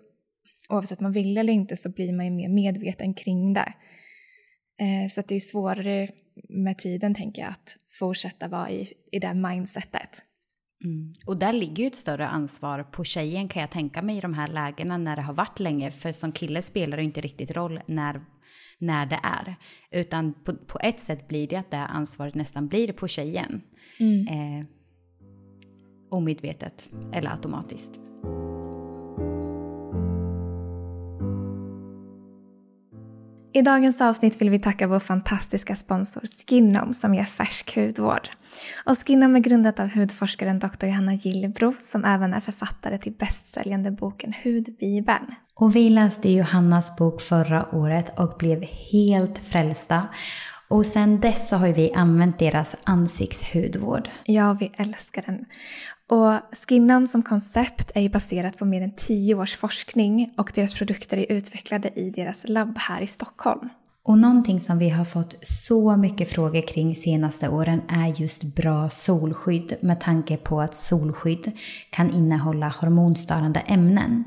[0.68, 3.72] oavsett om man vill eller inte så blir man ju mer medveten kring det.
[4.80, 6.08] Eh, så att det är svårare
[6.48, 10.22] med tiden tänker jag att fortsätta vara i, i det mindsetet.
[10.84, 11.12] Mm.
[11.26, 14.34] Och där ligger ju ett större ansvar på tjejen kan jag tänka mig i de
[14.34, 15.90] här lägena när det har varit länge.
[15.90, 18.20] För som kille spelar det inte riktigt roll när,
[18.78, 19.56] när det är.
[19.90, 23.62] Utan på, på ett sätt blir det att det ansvaret nästan blir på tjejen.
[23.98, 24.26] Mm.
[24.26, 24.66] Eh,
[26.10, 28.00] omedvetet eller automatiskt.
[33.56, 38.28] I dagens avsnitt vill vi tacka vår fantastiska sponsor Skinom som ger färsk hudvård.
[38.86, 40.86] Och Skinom är grundat av hudforskaren Dr.
[40.86, 45.34] Johanna Gillebro som även är författare till bästsäljande boken Hudbibeln.
[45.54, 48.62] Och vi läste Johannas bok förra året och blev
[48.92, 50.08] helt frälsta.
[50.68, 54.08] Och sen dess har vi använt deras ansiktshudvård.
[54.24, 55.44] Ja, vi älskar den.
[56.10, 60.74] Och Skinnam som koncept är ju baserat på mer än tio års forskning och deras
[60.74, 63.68] produkter är utvecklade i deras labb här i Stockholm.
[64.06, 68.90] Och någonting som vi har fått så mycket frågor kring senaste åren är just bra
[68.90, 71.52] solskydd med tanke på att solskydd
[71.90, 74.24] kan innehålla hormonstörande ämnen.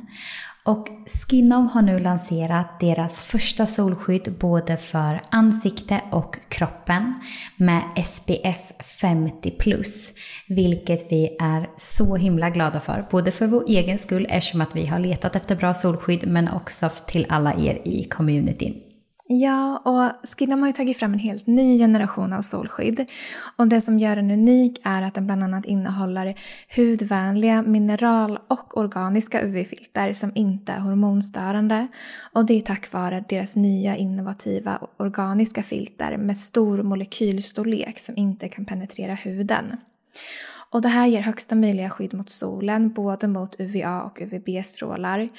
[0.67, 7.13] Och Skinom har nu lanserat deras första solskydd både för ansikte och kroppen
[7.57, 10.11] med SPF 50+.
[10.47, 13.05] Vilket vi är så himla glada för.
[13.11, 16.89] Både för vår egen skull eftersom att vi har letat efter bra solskydd men också
[17.07, 18.86] till alla er i communityn.
[19.29, 23.05] Ja, och Skinnam har ju tagit fram en helt ny generation av solskydd.
[23.55, 26.35] Och det som gör den unik är att den bland annat innehåller
[26.75, 31.87] hudvänliga mineral och organiska UV-filter som inte är hormonstörande.
[32.33, 38.49] Och det är tack vare deras nya innovativa organiska filter med stor molekylstorlek som inte
[38.49, 39.77] kan penetrera huden.
[40.69, 45.29] Och det här ger högsta möjliga skydd mot solen, både mot UVA och UVB-strålar.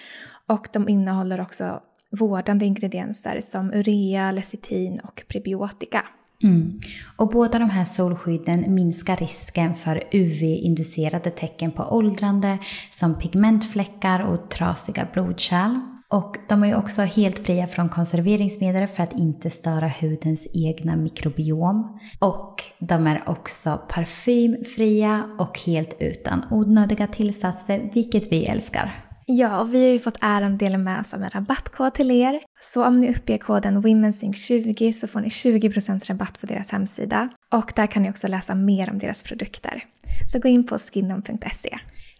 [0.46, 6.04] Och de innehåller också vårdande ingredienser som urea, lecitin och prebiotika.
[6.42, 6.78] Mm.
[7.16, 12.58] Och båda de här solskydden minskar risken för UV-inducerade tecken på åldrande
[12.90, 15.80] som pigmentfläckar och trasiga blodkärl.
[16.10, 21.98] Och de är också helt fria från konserveringsmedel för att inte störa hudens egna mikrobiom.
[22.18, 29.07] Och de är också parfymfria och helt utan onödiga tillsatser, vilket vi älskar.
[29.30, 32.10] Ja, och vi har ju fått äran att dela med oss av en rabattkod till
[32.10, 32.40] er.
[32.60, 37.28] Så om ni uppger koden WomenSync20 så får ni 20% rabatt på deras hemsida.
[37.52, 39.84] Och där kan ni också läsa mer om deras produkter.
[40.32, 41.78] Så gå in på skinom.se.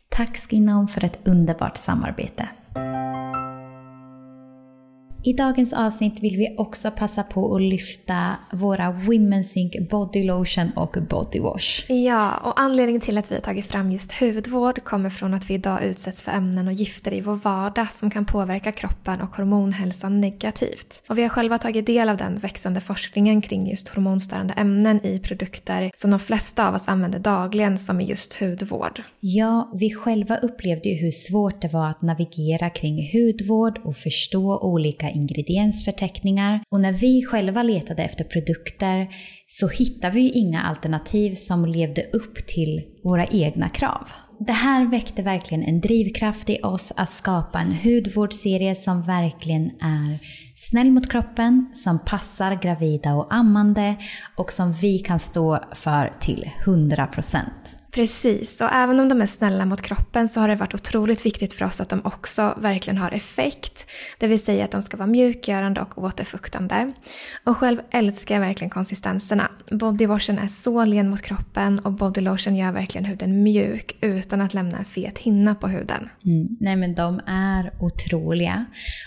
[0.09, 2.49] Tack Skinom för ett underbart samarbete.
[5.28, 10.70] I dagens avsnitt vill vi också passa på att lyfta våra Women's Sync Body Lotion
[10.76, 11.92] och Body Wash.
[11.92, 15.54] Ja, och anledningen till att vi har tagit fram just hudvård kommer från att vi
[15.54, 20.20] idag utsätts för ämnen och gifter i vår vardag som kan påverka kroppen och hormonhälsan
[20.20, 21.02] negativt.
[21.08, 25.18] Och vi har själva tagit del av den växande forskningen kring just hormonstörande ämnen i
[25.18, 29.02] produkter som de flesta av oss använder dagligen som är just hudvård.
[29.20, 34.58] Ja, vi själva upplevde ju hur svårt det var att navigera kring hudvård och förstå
[34.58, 39.09] olika ingrediensförteckningar och när vi själva letade efter produkter
[39.46, 44.09] så hittade vi inga alternativ som levde upp till våra egna krav.
[44.40, 50.18] Det här väckte verkligen en drivkraft i oss att skapa en hudvårdsserie som verkligen är
[50.54, 53.96] snäll mot kroppen, som passar gravida och ammande
[54.37, 57.40] och som vi kan stå för till 100%.
[57.98, 61.52] Precis, och även om de är snälla mot kroppen så har det varit otroligt viktigt
[61.52, 63.87] för oss att de också verkligen har effekt.
[64.18, 66.92] Det vill säga att de ska vara mjukgörande och återfuktande.
[67.44, 69.50] Och själv älskar jag verkligen konsistenserna.
[69.70, 74.78] Bodywashen är så len mot kroppen och bodylotion gör verkligen huden mjuk utan att lämna
[74.78, 76.08] en fet hinna på huden.
[76.24, 76.48] Mm.
[76.61, 78.64] Nej men de är otroliga.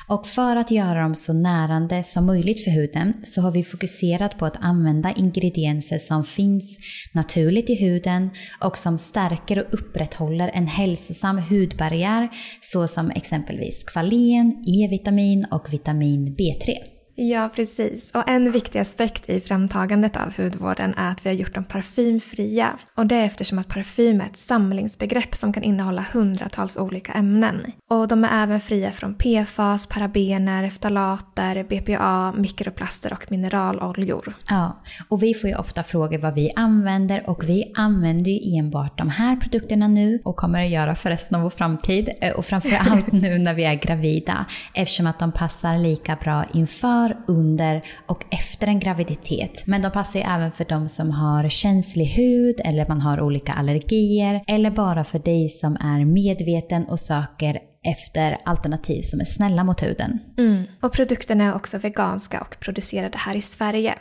[0.07, 4.37] Och för att göra dem så närande som möjligt för huden så har vi fokuserat
[4.37, 6.77] på att använda ingredienser som finns
[7.13, 12.29] naturligt i huden och som stärker och upprätthåller en hälsosam hudbarriär
[12.61, 17.00] såsom exempelvis kvalen, E-vitamin och vitamin B3.
[17.23, 18.11] Ja, precis.
[18.11, 22.79] Och en viktig aspekt i framtagandet av hudvården är att vi har gjort dem parfymfria.
[22.97, 27.61] Och det är eftersom att parfym är ett samlingsbegrepp som kan innehålla hundratals olika ämnen.
[27.89, 34.33] Och de är även fria från PFAS, parabener, ftalater, BPA, mikroplaster och mineraloljor.
[34.47, 38.97] Ja, och vi får ju ofta frågor vad vi använder och vi använder ju enbart
[38.97, 42.09] de här produkterna nu och kommer att göra för resten av vår framtid.
[42.21, 47.10] Eh, och framförallt nu när vi är gravida eftersom att de passar lika bra inför,
[47.27, 49.63] under och efter en graviditet.
[49.67, 53.53] Men de passar ju även för de som har känslig hud eller man har olika
[53.53, 59.63] allergier eller bara för dig som är medveten och söker efter alternativ som är snälla
[59.63, 60.19] mot huden.
[60.37, 60.63] Mm.
[60.81, 63.95] Och produkterna är också veganska och producerade här i Sverige.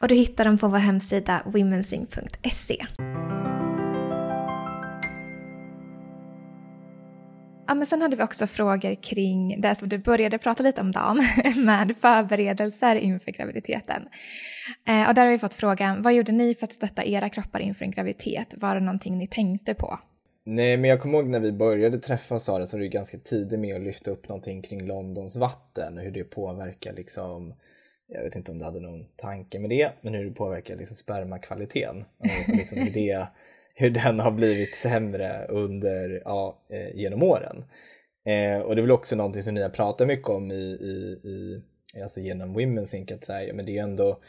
[0.00, 2.86] Och du hittar dem på vår hemsida womensing.se.
[7.68, 10.92] Ja, men sen hade vi också frågor kring det som du började prata lite om
[10.92, 11.16] Dan,
[11.56, 14.02] med förberedelser inför graviditeten.
[14.88, 17.60] Eh, och där har vi fått frågan, vad gjorde ni för att stötta era kroppar
[17.60, 18.54] inför en graviditet?
[18.56, 19.98] Var det någonting ni tänkte på?
[20.44, 23.60] Nej, men jag kommer ihåg när vi började träffas Sara så var det ganska tidigt
[23.60, 27.54] med att lyfta upp någonting kring Londons vatten och hur det påverkar liksom
[28.08, 30.96] jag vet inte om du hade någon tanke med det, men hur det påverkar liksom
[30.96, 32.04] spermakvaliteten.
[32.18, 33.26] Och liksom hur, det,
[33.78, 37.64] hur den har blivit sämre under, ja, eh, genom åren.
[38.26, 41.20] Eh, och det är väl också någonting som ni har pratat mycket om i, i,
[41.28, 41.62] i
[42.02, 43.12] alltså genom Women's Inc.
[43.12, 44.20] att säga, men det är ändå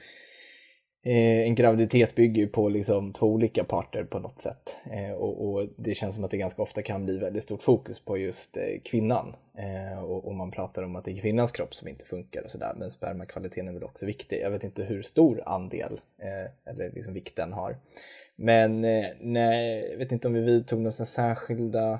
[1.08, 4.78] Eh, en graviditet bygger ju på liksom två olika parter på något sätt.
[4.92, 8.00] Eh, och, och, det känns som att det ganska ofta kan bli väldigt stort fokus
[8.00, 9.36] på just eh, kvinnan.
[9.58, 12.52] Eh, och, och, man pratar om att det är kvinnans kropp som inte funkar och
[12.52, 12.74] sådär.
[12.78, 14.40] Men spermakvaliteten är väl också viktig.
[14.42, 17.78] Jag vet inte hur stor andel eh, eller liksom vikt den har.
[18.38, 22.00] Men eh, nej, jag vet inte om vi vidtog några särskilda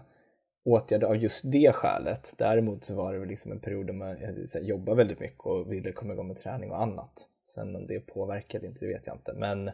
[0.66, 2.34] åtgärder av just det skälet.
[2.38, 5.92] Däremot så var det liksom en period där man eh, jobbade väldigt mycket och ville
[5.92, 7.28] komma igång med träning och annat.
[7.46, 9.34] Sen om det påverkade inte, det vet jag inte.
[9.34, 9.74] Men eh,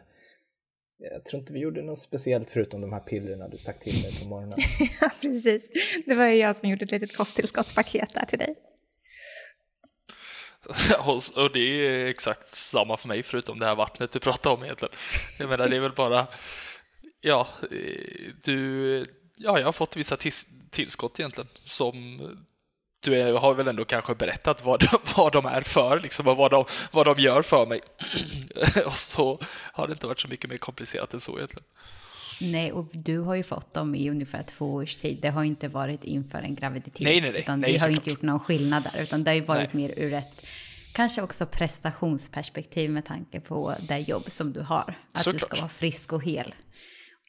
[1.12, 4.20] jag tror inte vi gjorde något speciellt förutom de här pillerna du stack till mig
[4.22, 4.56] på morgonen.
[5.00, 5.70] ja, precis.
[6.06, 8.54] Det var ju jag som gjorde ett litet kosttillskottspaket där till dig.
[11.36, 14.94] och det är exakt samma för mig förutom det här vattnet du pratade om egentligen.
[15.38, 16.26] Jag menar det är väl bara,
[17.20, 19.04] ja, eh, du,
[19.36, 20.16] ja jag har fått vissa
[20.70, 22.20] tillskott egentligen som
[23.04, 24.84] du har väl ändå kanske berättat vad,
[25.16, 27.80] vad de är för liksom, och vad de, vad de gör för mig.
[28.86, 29.40] och så
[29.72, 31.64] har det inte varit så mycket mer komplicerat än så egentligen.
[32.40, 35.18] Nej, och du har ju fått dem i ungefär två års tid.
[35.22, 37.00] Det har inte varit inför en graviditet.
[37.00, 37.40] Nej, nej, nej.
[37.40, 39.82] Utan nej, vi har inte gjort någon skillnad där, utan det har ju varit nej.
[39.82, 40.46] mer ur ett
[40.92, 44.94] kanske också prestationsperspektiv med tanke på det jobb som du har.
[45.12, 46.54] Att så du ska vara frisk och hel.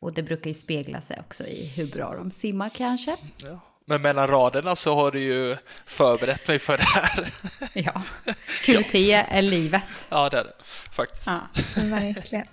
[0.01, 3.17] Och det brukar ju spegla sig också i hur bra de simmar kanske.
[3.37, 3.59] Ja.
[3.87, 7.33] Men mellan raderna så har du ju förberett mig för det här.
[7.73, 8.01] Ja,
[8.61, 10.07] QT är livet.
[10.09, 10.53] Ja, det är det
[10.91, 11.27] faktiskt.
[11.27, 11.47] Ja.
[11.75, 12.47] Verkligen.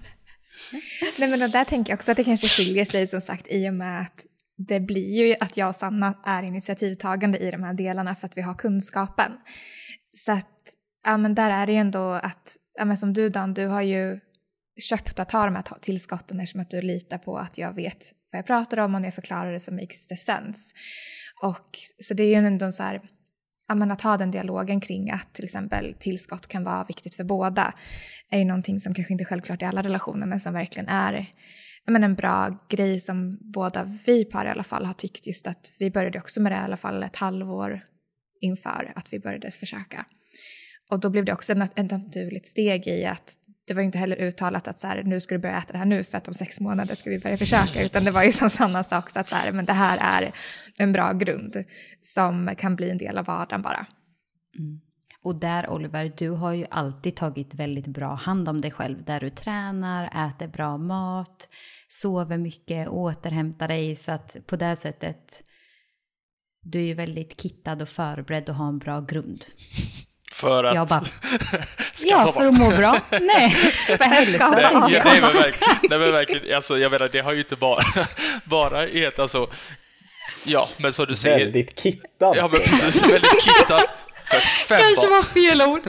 [1.19, 3.75] Nej, men där tänker jag också att det kanske skiljer sig som sagt i och
[3.75, 8.15] med att det blir ju att jag och Sanna är initiativtagande i de här delarna
[8.15, 9.33] för att vi har kunskapen.
[10.17, 10.49] Så att,
[11.05, 13.83] ja men där är det ju ändå att, ja men som du Dan, du har
[13.83, 14.21] ju
[14.81, 18.38] köpt att ta de här tillskotten eftersom att du litar på att jag vet vad
[18.38, 20.75] jag pratar om och när jag förklarar det så makes the sense.
[21.43, 23.03] Och så det är ju ändå så här,
[23.66, 27.75] att ha den dialogen kring att till exempel tillskott kan vara viktigt för båda
[28.31, 31.33] är ju någonting som kanske inte är självklart i alla relationer men som verkligen är
[31.87, 35.72] men en bra grej som båda vi par i alla fall har tyckt just att
[35.79, 37.85] vi började också med det i alla fall ett halvår
[38.40, 40.07] inför att vi började försöka.
[40.90, 43.35] Och då blev det också ett naturligt steg i att
[43.66, 45.79] det var ju inte heller uttalat att så här, nu ska du börja äta det
[45.79, 48.33] här nu för att om sex månader ska vi börja försöka, utan det var ju
[48.33, 50.35] som samma sak, så att så här, men det här är
[50.79, 51.64] en bra grund
[52.01, 53.87] som kan bli en del av vardagen bara.
[54.59, 54.81] Mm.
[55.25, 59.20] Och där Oliver, du har ju alltid tagit väldigt bra hand om dig själv där
[59.20, 61.48] du tränar, äter bra mat,
[61.88, 65.42] sover mycket, återhämtar dig så att på det sättet
[66.62, 69.44] du är ju väldigt kittad och förberedd och har en bra grund.
[70.33, 70.75] För att...
[70.75, 71.05] Jag bara,
[72.05, 73.01] ja, för att må bra.
[73.11, 73.51] Nej,
[73.87, 74.09] för.
[74.09, 77.57] Nej, ja, nej, men verkligen, nej, men verkligen alltså, jag menar, det har ju inte
[77.57, 77.85] bara,
[78.45, 79.51] bara ett, alltså,
[80.45, 81.38] ja, men som du säger.
[81.38, 82.37] Väldigt kittad.
[82.37, 83.83] Ja, men precis, väldigt kittad.
[84.25, 85.83] För fem Kanske var fel ord.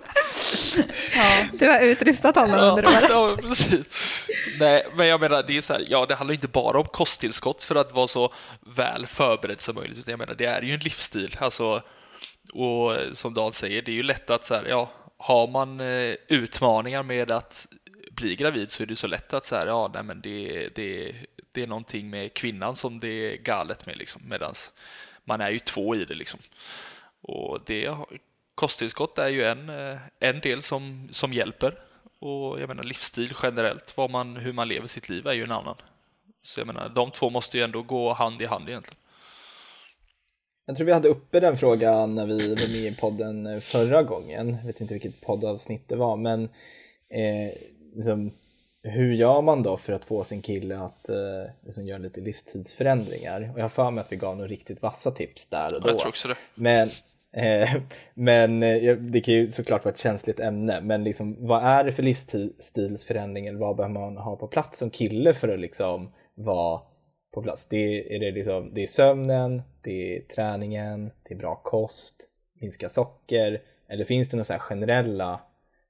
[1.15, 3.06] ja, du har utrustat honom ja, under året.
[3.10, 4.29] Ja, precis.
[4.60, 7.63] Nej, men jag menar, det är så här, ja, det handlar inte bara om kosttillskott
[7.63, 10.79] för att vara så väl förberedd som möjligt, utan jag menar, det är ju en
[10.79, 11.82] livsstil, alltså
[12.53, 16.15] och som Dan säger, det är ju lätt att så här, ja, har man eh,
[16.27, 17.67] utmaningar med att
[18.11, 21.15] bli gravid så är det så lätt att så här, ja, nej, men det, det,
[21.51, 24.71] det är någonting med kvinnan som det är galet med liksom, medans
[25.23, 26.39] man är ju två i det liksom.
[27.21, 27.95] Och det
[28.55, 31.79] kosttillskott är ju en, eh, en del som, som hjälper.
[32.19, 35.51] Och jag menar livsstil generellt, vad man, hur man lever sitt liv är ju en
[35.51, 35.75] annan.
[36.41, 39.02] Så jag menar, de två måste ju ändå gå hand i hand egentligen.
[40.65, 44.58] Jag tror vi hade uppe den frågan när vi var med i podden förra gången.
[44.60, 46.43] Jag vet inte vilket poddavsnitt det var, men
[47.10, 47.54] eh,
[47.95, 48.32] liksom,
[48.84, 51.15] hur gör man då för att få sin kille att eh,
[51.65, 53.52] liksom göra lite livstidsförändringar?
[53.54, 55.89] Och jag har för mig att vi gav några riktigt vassa tips där och då.
[55.89, 56.36] Jag tror också det.
[56.56, 56.89] Men,
[57.34, 57.69] eh,
[58.13, 61.91] men eh, det kan ju såklart vara ett känsligt ämne, men liksom, vad är det
[61.91, 66.82] för livsstilsförändring eller vad behöver man ha på plats som kille för att liksom vara
[67.34, 67.67] på plats?
[67.67, 72.89] Det är, det, liksom, det är sömnen, det är träningen, det är bra kost, minska
[72.89, 75.41] socker, eller finns det några generella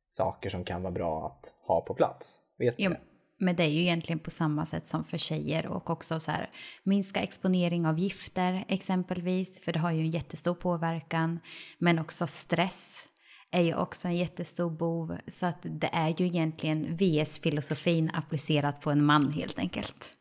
[0.10, 2.42] saker som kan vara bra att ha på plats?
[2.58, 2.94] Vet jo,
[3.38, 6.50] men det är ju egentligen på samma sätt som för tjejer och också så här
[6.84, 11.40] minska exponering av gifter exempelvis, för det har ju en jättestor påverkan,
[11.78, 13.10] men också stress
[13.52, 18.92] är ju också en jättestor bov, så att det är ju egentligen VS-filosofin applicerat på
[18.92, 20.14] en man helt enkelt.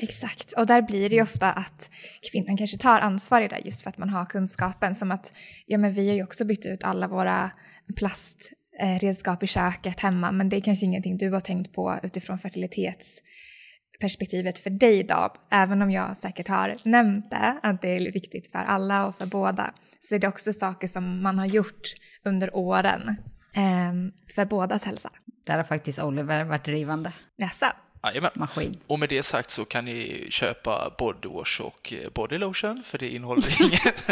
[0.00, 1.90] Exakt, och där blir det ju ofta att
[2.32, 4.94] kvinnan kanske tar ansvar i det just för att man har kunskapen.
[4.94, 5.32] Som att,
[5.66, 7.50] ja men vi har ju också bytt ut alla våra
[7.96, 14.58] plastredskap i köket hemma, men det är kanske ingenting du har tänkt på utifrån fertilitetsperspektivet
[14.58, 15.32] för dig då.
[15.50, 19.26] Även om jag säkert har nämnt det, att det är viktigt för alla och för
[19.26, 23.08] båda, så är det också saker som man har gjort under åren
[23.56, 23.92] eh,
[24.34, 25.10] för bådas hälsa.
[25.46, 27.12] Där har faktiskt Oliver varit drivande.
[27.36, 27.66] Jaså?
[28.02, 28.30] Jajamän.
[28.34, 28.80] Maskin.
[28.86, 33.62] Och med det sagt så kan ni köpa bodywash och eh, bodylotion för det innehåller
[33.62, 34.10] inget.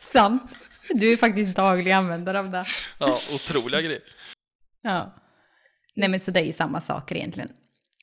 [0.00, 0.42] Sant.
[0.90, 2.64] Du är faktiskt daglig användare av det.
[2.98, 4.02] Ja, otroliga grejer.
[4.82, 5.14] Ja.
[5.96, 7.50] Nej men så det är ju samma saker egentligen.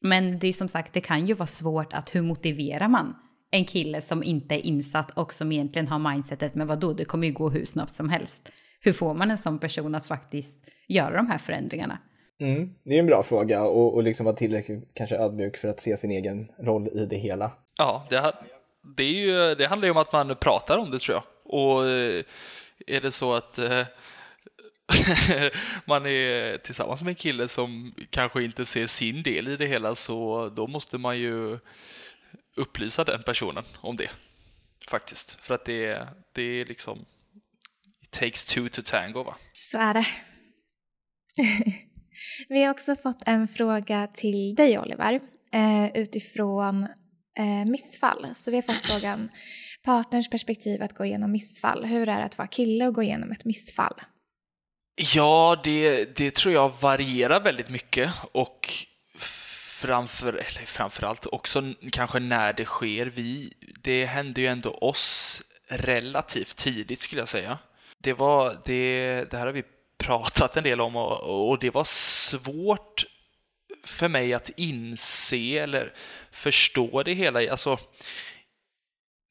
[0.02, 3.16] Men det är som sagt, det kan ju vara svårt att hur motiverar man
[3.52, 7.28] en kille som inte är insatt och som egentligen har mindsetet med vadå, det kommer
[7.28, 8.50] ju gå hur snabbt som helst.
[8.80, 10.56] Hur får man en sån person att faktiskt
[10.88, 12.00] göra de här förändringarna?
[12.42, 15.80] Mm, det är en bra fråga och, och liksom vara tillräckligt kanske ödmjuk för att
[15.80, 17.52] se sin egen roll i det hela.
[17.78, 18.34] Ja, det,
[18.96, 21.24] det, är ju, det handlar ju om att man pratar om det tror jag.
[21.44, 22.24] Och eh,
[22.88, 23.86] är det så att eh,
[25.86, 29.96] man är tillsammans med en kille som kanske inte ser sin del i det hela
[29.96, 31.60] så då måste man ju
[32.56, 34.10] upplysa den personen om det.
[34.90, 35.44] Faktiskt.
[35.44, 37.06] För att det, det är liksom
[38.02, 39.36] it takes two to tango va?
[39.54, 40.08] Så är det.
[42.50, 45.20] Vi har också fått en fråga till dig Oliver
[45.54, 46.88] eh, utifrån
[47.38, 48.28] eh, missfall.
[48.34, 49.30] Så vi har fått frågan
[49.84, 51.86] partners perspektiv att gå igenom missfall.
[51.86, 54.02] Hur är det att vara kille och gå igenom ett missfall?
[55.16, 58.74] Ja, det, det tror jag varierar väldigt mycket och
[59.82, 63.06] framför, eller framförallt också kanske när det sker.
[63.06, 67.58] Vi, det hände ju ändå oss relativt tidigt skulle jag säga.
[67.98, 69.64] Det, var, det, det här har vi
[70.02, 73.06] pratat en del om och, och det var svårt
[73.84, 75.94] för mig att inse eller
[76.32, 77.52] förstå det hela.
[77.52, 77.80] Alltså,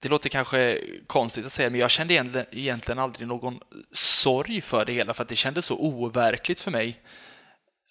[0.02, 3.60] det låter kanske konstigt att säga, men jag kände egentligen, egentligen aldrig någon
[3.92, 7.00] sorg för det hela, för att det kändes så overkligt för mig.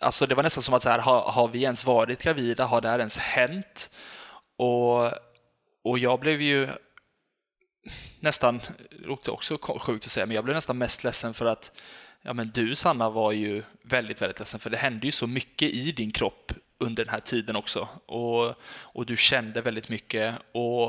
[0.02, 2.66] Alltså det var nästan som att så här, har, har vi ens varit gravida?
[2.66, 3.90] Har det här ens hänt?
[4.58, 5.06] Och,
[5.84, 6.70] och jag blev ju
[8.20, 11.72] nästan, det låter också sjukt att säga, men jag blev nästan mest ledsen för att
[12.22, 15.70] ja, men du Sanna var ju väldigt, väldigt ledsen för det hände ju så mycket
[15.72, 20.88] i din kropp under den här tiden också och, och du kände väldigt mycket och,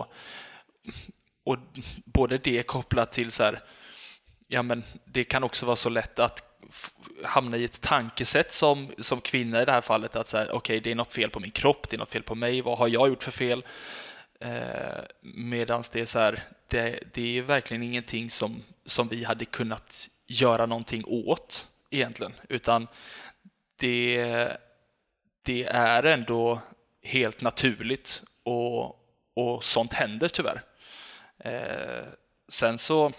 [1.44, 1.58] och
[2.04, 3.62] både det kopplat till så här,
[4.48, 6.46] ja men det kan också vara så lätt att
[7.24, 10.56] hamna i ett tankesätt som, som kvinna i det här fallet att så här, okej,
[10.56, 12.78] okay, det är något fel på min kropp, det är något fel på mig, vad
[12.78, 13.64] har jag gjort för fel?
[14.40, 19.44] Eh, Medan det är så här, det, det är verkligen ingenting som, som vi hade
[19.44, 22.88] kunnat göra någonting åt egentligen, utan
[23.76, 24.56] det,
[25.42, 26.60] det är ändå
[27.02, 28.84] helt naturligt och,
[29.34, 30.62] och sånt händer tyvärr.
[31.38, 32.06] Eh,
[32.48, 33.12] sen så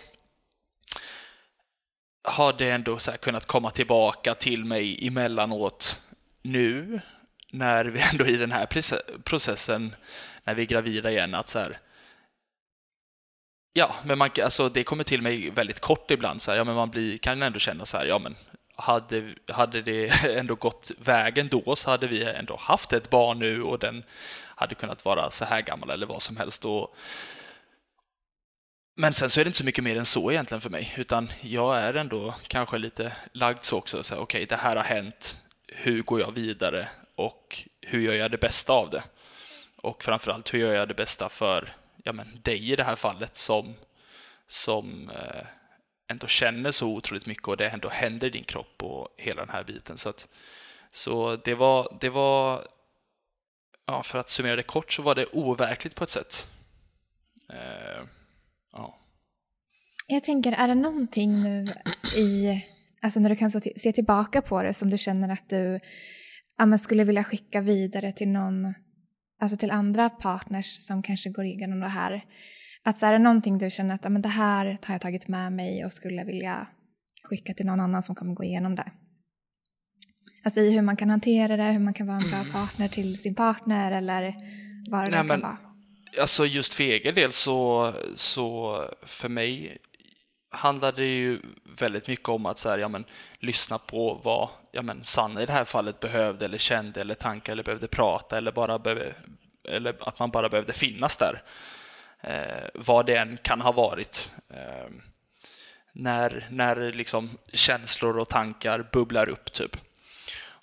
[2.24, 6.02] har det ändå så kunnat komma tillbaka till mig emellanåt
[6.42, 7.02] nu
[7.52, 8.66] när vi ändå i den här
[9.24, 9.96] processen,
[10.44, 11.80] när vi är gravida igen, att så här,
[13.74, 16.42] Ja, men man, alltså, det kommer till mig väldigt kort ibland.
[16.42, 18.36] Så här, ja, men man blir, kan ändå känna så här, ja men
[18.76, 20.08] hade, hade det
[20.38, 24.04] ändå gått vägen då så hade vi ändå haft ett barn nu och den
[24.56, 26.66] hade kunnat vara så här gammal eller vad som helst.
[26.66, 26.96] Och,
[28.96, 31.32] men sen så är det inte så mycket mer än så egentligen för mig, utan
[31.42, 33.98] jag är ändå kanske lite lagd så också.
[34.00, 35.36] Okej, okay, det här har hänt.
[35.68, 39.04] Hur går jag vidare och hur gör jag det bästa av det?
[39.76, 43.36] Och framförallt, hur gör jag det bästa för ja, men dig i det här fallet
[43.38, 43.74] som,
[44.48, 45.46] som eh,
[46.08, 49.56] ändå känner så otroligt mycket och det ändå händer i din kropp och hela den
[49.56, 49.98] här biten.
[49.98, 50.28] Så, att,
[50.92, 52.68] så det var, det var
[53.86, 56.48] ja, för att summera det kort så var det overkligt på ett sätt.
[57.50, 58.06] Eh,
[58.72, 58.98] ja.
[60.08, 61.74] Jag tänker, är det någonting nu
[62.16, 62.62] i,
[63.02, 65.80] alltså när du kan se tillbaka på det som du känner att du
[66.58, 68.74] ja, skulle vilja skicka vidare till någon,
[69.42, 72.26] alltså till andra partners som kanske går igenom det här?
[72.84, 75.54] Att så är det någonting du känner att men det här har jag tagit med
[75.54, 76.68] mig och skulle vilja
[77.24, 78.92] skicka till någon annan som kommer gå igenom det?
[80.44, 82.52] Alltså i hur man kan hantera det, hur man kan vara en bra mm.
[82.52, 84.36] partner till sin partner eller
[84.90, 85.58] vad det Nej, kan men, vara.
[86.20, 89.78] Alltså just för egen del så, så för mig
[90.52, 93.06] handlar det ju väldigt mycket om att så här, ja, men,
[93.40, 97.54] lyssna på vad ja, men, Sanna i det här fallet behövde eller kände eller tankade
[97.54, 99.14] eller behövde prata eller, bara behöv,
[99.64, 101.42] eller att man bara behövde finnas där.
[102.22, 104.32] Eh, vad det än kan ha varit.
[104.50, 104.90] Eh,
[105.92, 109.78] när när liksom känslor och tankar bubblar upp typ.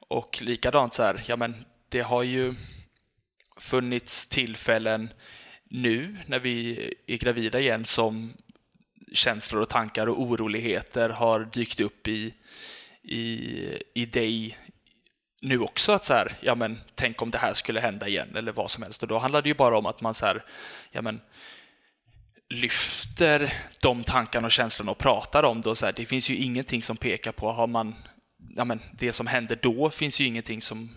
[0.09, 2.55] Och likadant så här, ja men det har ju
[3.57, 5.13] funnits tillfällen
[5.65, 8.33] nu när vi är gravida igen som
[9.13, 12.35] känslor och tankar och oroligheter har dykt upp i,
[13.03, 14.59] i, i dig
[15.43, 15.93] nu också.
[15.93, 18.83] att så här, ja men Tänk om det här skulle hända igen eller vad som
[18.83, 19.03] helst.
[19.03, 20.45] Och Då handlar det ju bara om att man så här,
[20.91, 21.21] ja men,
[22.49, 25.71] lyfter de tankarna och känslorna och pratar om det.
[25.71, 27.95] Och så här, det finns ju ingenting som pekar på, har man
[28.57, 30.91] ja, men det som hände då finns ju ingenting som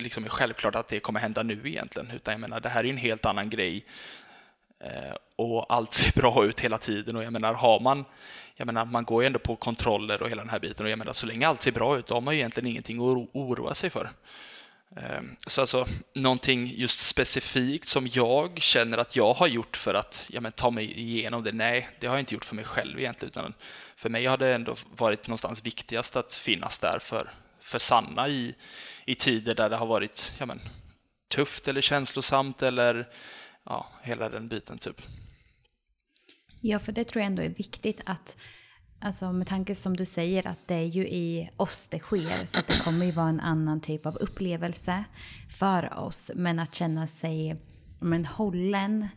[0.00, 2.10] liksom är självklart att det kommer hända nu egentligen.
[2.10, 3.84] Utan jag menar, det här är ju en helt annan grej.
[4.80, 7.16] Eh, och allt ser bra ut hela tiden.
[7.16, 8.04] Och jag menar, har man...
[8.56, 10.86] Jag menar, man går ju ändå på kontroller och hela den här biten.
[10.86, 12.96] Och jag menar, så länge allt ser bra ut, då har man ju egentligen ingenting
[12.96, 14.10] att oroa sig för.
[14.96, 20.26] Ehm, så alltså någonting just specifikt som jag känner att jag har gjort för att
[20.28, 22.98] ja, men, ta mig igenom det, nej, det har jag inte gjort för mig själv
[22.98, 23.30] egentligen.
[23.30, 23.54] Utan
[23.96, 28.54] för mig har det ändå varit någonstans viktigast att finnas där för, för Sanna i,
[29.04, 30.60] i tider där det har varit ja, men,
[31.28, 33.08] tufft eller känslosamt eller
[33.68, 35.02] ja, hela den biten typ.
[36.60, 38.36] Ja, för det tror jag ändå är viktigt att
[39.00, 42.58] Alltså med tanke som du säger att det är ju i oss det sker så
[42.58, 45.04] att det kommer ju vara en annan typ av upplevelse
[45.58, 46.30] för oss.
[46.34, 47.56] Men att känna sig
[48.00, 49.08] men, hållen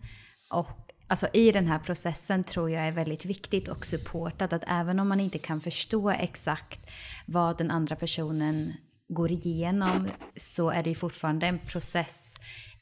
[0.49, 0.69] och
[1.07, 5.07] alltså i den här processen tror jag är väldigt viktigt och supportad att även om
[5.07, 6.89] man inte kan förstå exakt
[7.25, 8.73] vad den andra personen
[9.07, 12.31] går igenom så är det ju fortfarande en process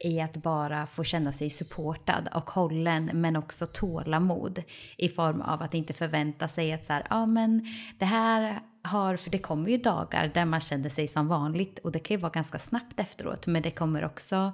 [0.03, 4.63] i att bara få känna sig supportad och hållen men också tålamod
[4.97, 7.67] i form av att inte förvänta sig att så här, ja men
[7.99, 11.91] det här har, för det kommer ju dagar där man känner sig som vanligt och
[11.91, 14.51] det kan ju vara ganska snabbt efteråt men det kommer också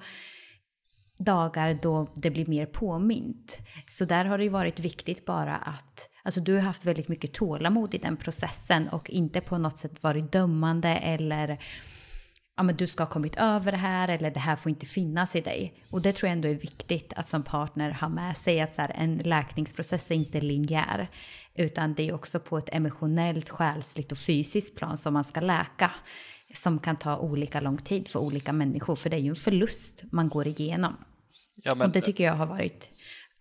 [1.18, 3.58] dagar då det blir mer påmint.
[3.90, 7.34] Så där har det ju varit viktigt bara att Alltså du har haft väldigt mycket
[7.34, 11.58] tålamod i den processen och inte på något sätt varit dömande eller
[12.58, 15.36] ja, men du ska ha kommit över det här eller det här får inte finnas
[15.36, 15.84] i dig.
[15.90, 18.82] Och det tror jag ändå är viktigt att som partner ha med sig att så
[18.82, 21.08] här, en läkningsprocess är inte linjär.
[21.56, 25.92] Utan det är också på ett emotionellt, själsligt och fysiskt plan som man ska läka.
[26.54, 28.96] Som kan ta olika lång tid för olika människor.
[28.96, 30.98] För det är ju en förlust man går igenom.
[31.56, 32.90] Ja, men, och det tycker jag har varit...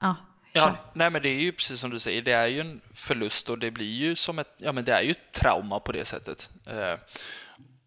[0.01, 0.17] Ja,
[0.57, 3.51] Ja, nej men det är ju precis som du säger, det är ju en förlust
[3.51, 6.05] och det blir ju som ett, ja men det är ju ett trauma på det
[6.05, 6.49] sättet.
[6.67, 6.99] Eh,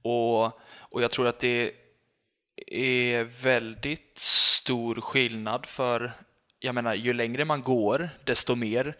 [0.07, 1.71] och och jag tror att det
[2.67, 6.11] är väldigt stor skillnad för,
[6.59, 8.95] jag menar, ju längre man går, desto mer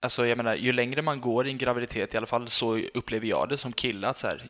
[0.00, 3.26] Alltså jag menar, ju längre man går i en graviditet, i alla fall så upplever
[3.26, 4.46] jag det som kille, att så här,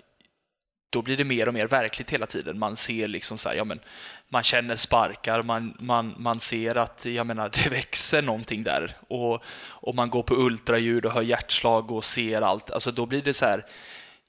[0.90, 2.59] då blir det mer och mer verkligt hela tiden.
[2.59, 3.80] Man ser liksom så här, ja men,
[4.28, 8.97] man känner sparkar, man, man, man ser att, jag menar, det växer någonting där.
[9.09, 12.70] Och, och man går på ultraljud och hör hjärtslag och ser allt.
[12.70, 13.64] Alltså då blir det så här,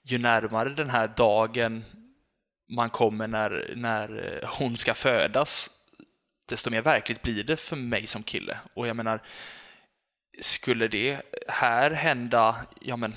[0.06, 1.86] ju närmare den här dagen
[2.70, 5.70] man kommer när, när eh, hon ska födas,
[6.50, 8.58] desto mer verkligt blir det för mig som kille.
[8.74, 9.20] Och jag menar,
[10.42, 13.14] skulle det här hända, ja men,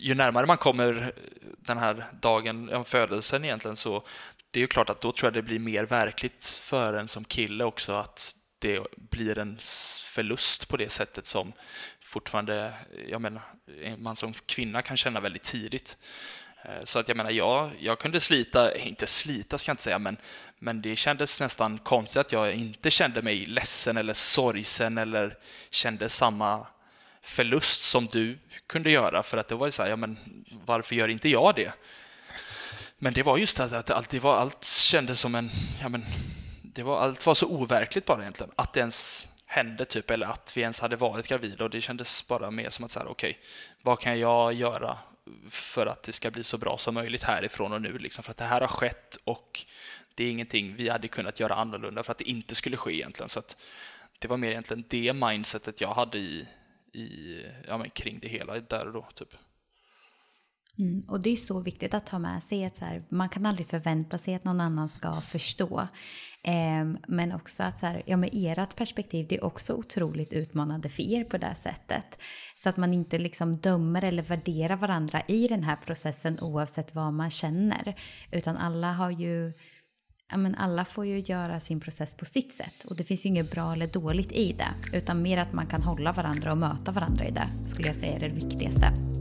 [0.00, 1.12] ju närmare man kommer
[1.58, 4.02] den här dagen, födelsen egentligen, så
[4.50, 7.24] det är ju klart att då tror jag det blir mer verkligt för en som
[7.24, 9.58] kille också att det blir en
[10.04, 11.52] förlust på det sättet som
[12.00, 12.74] fortfarande,
[13.08, 13.42] jag menar,
[13.98, 15.96] man som kvinna kan känna väldigt tidigt.
[16.64, 19.98] Eh, så att jag menar, jag, jag kunde slita, inte slita ska jag inte säga,
[19.98, 20.16] men,
[20.58, 25.36] men det kändes nästan konstigt att jag inte kände mig ledsen eller sorgsen eller
[25.70, 26.66] kände samma
[27.22, 29.22] förlust som du kunde göra.
[29.22, 30.18] För att det var så här, ja men
[30.64, 31.72] varför gör inte jag det?
[32.98, 35.50] Men det var just det att allt, det var, allt kändes som en,
[35.80, 36.04] ja men,
[36.72, 40.56] det var, allt var så overkligt bara egentligen, att det ens hände typ, eller att
[40.56, 43.30] vi ens hade varit gravida och det kändes bara mer som att så här, okej,
[43.30, 43.42] okay,
[43.82, 44.98] vad kan jag göra
[45.50, 48.36] för att det ska bli så bra som möjligt härifrån och nu liksom, för att
[48.36, 49.64] det här har skett och
[50.14, 53.28] det är ingenting vi hade kunnat göra annorlunda för att det inte skulle ske egentligen.
[53.28, 53.56] Så att
[54.18, 56.48] det var mer egentligen det mindsetet jag hade i,
[56.92, 57.36] i
[57.68, 59.08] ja, men kring det hela där och då.
[59.14, 59.34] Typ.
[60.78, 63.46] Mm, och det är så viktigt att ha med sig att så här, man kan
[63.46, 65.88] aldrig förvänta sig att någon annan ska förstå.
[66.44, 70.88] Eh, men också att så här, ja, med ert perspektiv, det är också otroligt utmanande
[70.88, 72.18] för er på det sättet.
[72.54, 77.12] Så att man inte liksom dömer eller värderar varandra i den här processen oavsett vad
[77.12, 77.94] man känner.
[78.30, 79.52] Utan alla har ju
[80.30, 82.84] ja, men alla får ju göra sin process på sitt sätt.
[82.84, 84.96] Och det finns ju inget bra eller dåligt i det.
[84.96, 88.16] Utan mer att man kan hålla varandra och möta varandra i det, skulle jag säga
[88.16, 89.11] är det viktigaste.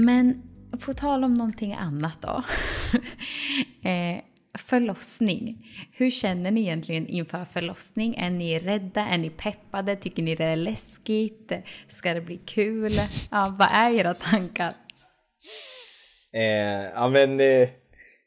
[0.00, 0.42] Men
[0.80, 2.44] på tal om någonting annat då.
[3.88, 4.20] eh,
[4.58, 5.66] förlossning.
[5.92, 8.14] Hur känner ni egentligen inför förlossning?
[8.14, 9.00] Är ni rädda?
[9.00, 9.96] Är ni peppade?
[9.96, 11.52] Tycker ni det är läskigt?
[11.88, 12.92] Ska det bli kul?
[13.30, 14.72] Ja, vad är era tankar?
[16.32, 17.68] Eh, ja, men eh,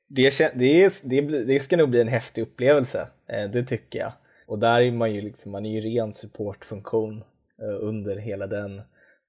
[0.08, 3.08] det, det, det, det, ska nog bli en häftig upplevelse.
[3.28, 4.14] Eh, det tycker jag.
[4.48, 7.18] Och där är man ju liksom, man är ju ren supportfunktion
[7.62, 8.82] eh, under hela den,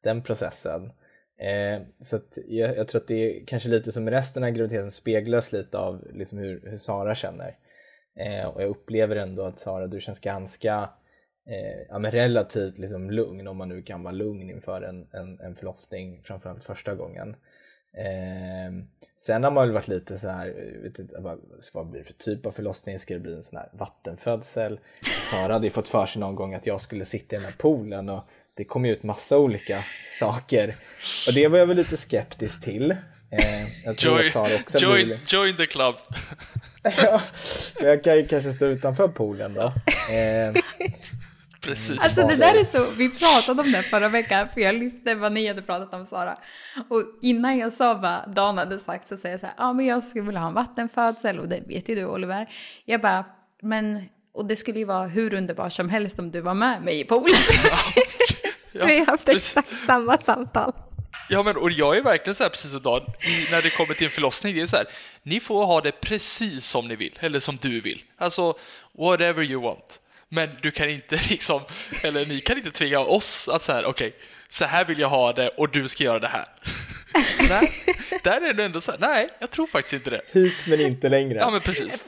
[0.03, 0.93] den processen.
[1.41, 5.53] Eh, så jag, jag, tror att det är kanske lite som resten av graviditeten speglas
[5.53, 7.57] lite av liksom hur, hur Sara känner.
[8.17, 10.91] Eh, och jag upplever ändå att Sara, du känns ganska
[11.47, 15.41] eh, ja, men relativt liksom lugn, om man nu kan vara lugn inför en, en,
[15.41, 17.37] en förlossning, framförallt första gången.
[17.97, 18.73] Eh,
[19.17, 21.21] sen har man väl varit lite så här, vet inte,
[21.75, 22.99] vad blir det för typ av förlossning?
[22.99, 24.81] Ska det bli en sån här vattenfödsel?
[25.31, 27.55] Sara hade ju fått för sig någon gång att jag skulle sitta i den här
[27.59, 28.25] poolen och
[28.57, 30.77] det kom ju ut massa olika saker.
[31.29, 32.91] Och det var jag väl lite skeptisk till.
[32.91, 32.99] Eh,
[33.85, 35.21] jag tror join, att Sara också join, blir...
[35.27, 35.95] join the club!
[36.83, 37.23] ja,
[37.81, 39.63] jag kan ju kanske stå utanför poolen då.
[39.63, 40.63] Eh,
[41.61, 42.03] Precis.
[42.03, 45.33] Alltså det där är så, vi pratade om det förra veckan för jag lyfte vad
[45.33, 46.39] ni hade pratat om Sara.
[46.89, 49.73] Och innan jag sa vad Dan hade sagt så säger jag så här, ja ah,
[49.73, 52.49] men jag skulle vilja ha en vattenfödsel och det vet ju du Oliver.
[52.85, 53.25] Jag bara,
[53.63, 57.01] men och det skulle ju vara hur underbart som helst om du var med mig
[57.01, 57.37] i poolen.
[58.73, 60.73] Ja, vi har haft exakt samma samtal.
[61.29, 63.03] Ja, men och jag är verkligen så här precis som Dan,
[63.51, 64.87] när det kommer till en förlossning, det är så här,
[65.23, 68.03] ni får ha det precis som ni vill, eller som du vill.
[68.19, 68.55] Alltså,
[68.99, 70.01] whatever you want.
[70.29, 71.61] Men du kan inte liksom,
[72.05, 75.09] eller ni kan inte tvinga oss att så här, okej, okay, så här vill jag
[75.09, 76.47] ha det och du ska göra det här.
[77.49, 77.73] nej,
[78.25, 80.21] där är det ändå så här, nej, jag tror faktiskt inte det.
[80.33, 81.39] Hit men inte längre.
[81.39, 82.05] Ja, men precis.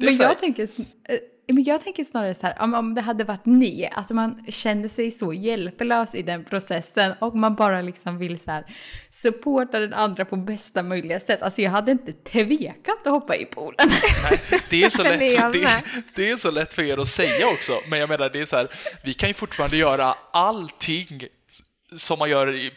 [0.00, 0.62] Men jag tänker,
[1.08, 1.18] eh,
[1.52, 4.88] men jag tänker snarare så här, om, om det hade varit ni, att man kände
[4.88, 8.64] sig så hjälplös i den processen och man bara liksom vill så här
[9.10, 11.42] supporta den andra på bästa möjliga sätt.
[11.42, 13.90] Alltså jag hade inte tvekat att hoppa i poolen.
[14.30, 15.18] Nej, det, är så lätt,
[15.52, 15.84] det,
[16.14, 18.56] det, är så lätt för er att säga också, men jag menar det är så
[18.56, 18.68] här,
[19.04, 21.22] vi kan ju fortfarande göra allting
[21.96, 22.70] som man gör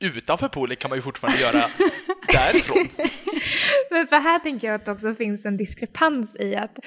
[0.00, 1.64] utanför poolen kan man ju fortfarande göra
[2.32, 2.88] därifrån.
[3.90, 6.78] Men för här tänker jag att det också finns en diskrepans i att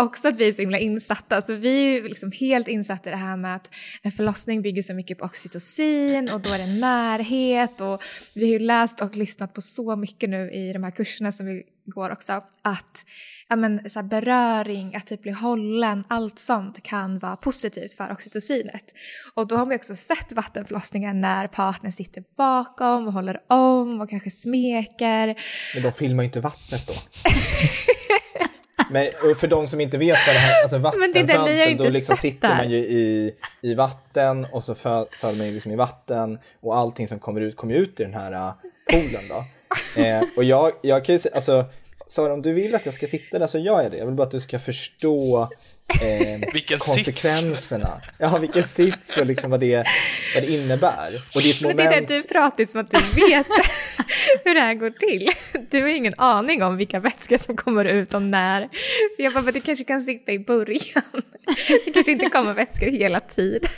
[0.00, 1.42] också att vi är så himla insatta.
[1.42, 4.82] Så vi är ju liksom helt insatta i det här med att en förlossning bygger
[4.82, 8.02] så mycket på oxytocin och då är det närhet och
[8.34, 11.46] vi har ju läst och lyssnat på så mycket nu i de här kurserna som
[11.46, 12.32] vi går också
[12.62, 13.04] att
[13.48, 18.12] ja, men, så här, beröring, att typ bli hållen, allt sånt kan vara positivt för
[18.12, 18.84] oxytocinet.
[19.34, 24.10] Och då har man också sett vattenförlossningar när partnern sitter bakom och håller om och
[24.10, 25.26] kanske smeker.
[25.74, 26.94] Men de filmar ju inte vattnet då.
[28.90, 32.70] Men för de som inte vet vad det här, alltså vattenfödsel, då liksom sitter man
[32.70, 37.18] ju i, i vatten och så föder man ju liksom i vatten och allting som
[37.18, 38.52] kommer ut kommer ut i den här äh,
[38.90, 39.44] poolen då.
[39.96, 41.64] Eh, och jag, jag kan ju säga, alltså
[42.10, 43.96] Sara, om du vill att jag ska sitta där så gör jag det.
[43.96, 45.42] Jag vill bara att du ska förstå
[46.02, 48.00] eh, konsekvenserna.
[48.00, 48.16] Sits.
[48.18, 49.86] Ja, vilken sits och liksom vad det,
[50.34, 51.22] vad det innebär.
[51.34, 51.76] Och det är moment...
[51.76, 53.46] Men det är du pratar som att du vet
[54.44, 55.30] hur det här går till.
[55.70, 58.68] Du har ingen aning om vilka vätskor som kommer ut och när.
[59.16, 61.22] För jag bara, det kanske kan sitta i början.
[61.84, 63.70] Det kanske inte kommer vätskor hela tiden.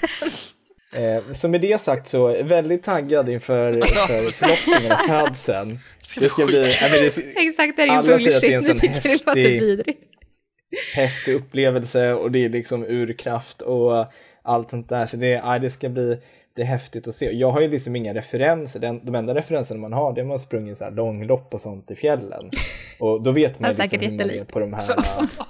[0.96, 3.72] Eh, så med det sagt så väldigt taggad inför
[4.06, 5.78] för förlossningen och födseln.
[6.18, 8.40] Det ska bli, ja, det, Exakt, det är ju bullshit.
[8.40, 9.96] Det är en sån häftig,
[10.94, 14.06] häftig upplevelse och det är liksom urkraft och
[14.42, 15.06] allt sånt där.
[15.06, 16.18] Så det, ja, det ska bli,
[16.54, 17.32] bli häftigt att se.
[17.32, 18.80] Jag har ju liksom inga referenser.
[18.80, 21.90] Den, de enda referenserna man har det är man sprungit så här långlopp och sånt
[21.90, 22.50] i fjällen.
[22.98, 24.96] Och då vet man liksom hur man är på de här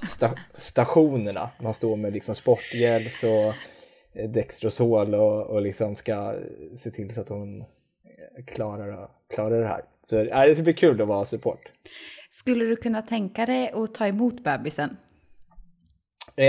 [0.08, 1.50] sta, stationerna.
[1.58, 3.54] Man står med liksom sportgälls och
[4.28, 6.34] Dextrosol och, och liksom ska
[6.76, 7.64] se till så att hon
[8.46, 9.84] klarar, klarar det här.
[10.04, 11.70] Så äh, det blir kul att vara support.
[12.30, 14.96] Skulle du kunna tänka dig att ta emot bebisen?
[16.36, 16.46] Eh,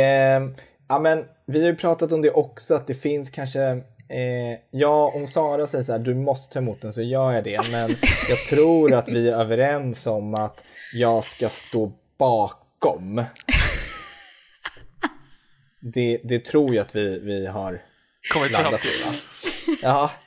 [0.87, 3.61] ja, men vi har ju pratat om det också, att det finns kanske
[4.09, 7.43] eh, Ja, om Sara säger så här, du måste ta emot den så gör jag
[7.43, 7.71] det.
[7.71, 7.95] Men
[8.29, 13.23] jag tror att vi är överens om att jag ska stå bakom.
[15.85, 17.81] Det, det tror jag att vi, vi har
[18.33, 19.03] Kommit fram landat till.
[19.05, 19.13] va?
[19.81, 20.11] Ja.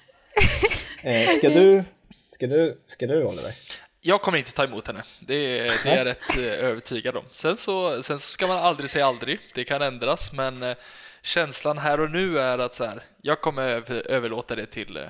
[1.03, 1.85] Eh, ska du,
[2.29, 3.55] ska du, ska du Oliver?
[4.01, 5.03] Jag kommer inte ta emot henne.
[5.21, 7.25] Det är, det är jag rätt eh, övertygad om.
[7.31, 9.39] Sen så, sen så ska man aldrig säga aldrig.
[9.55, 10.77] Det kan ändras, men eh,
[11.23, 15.03] känslan här och nu är att så här, jag kommer över, överlåta det till eh,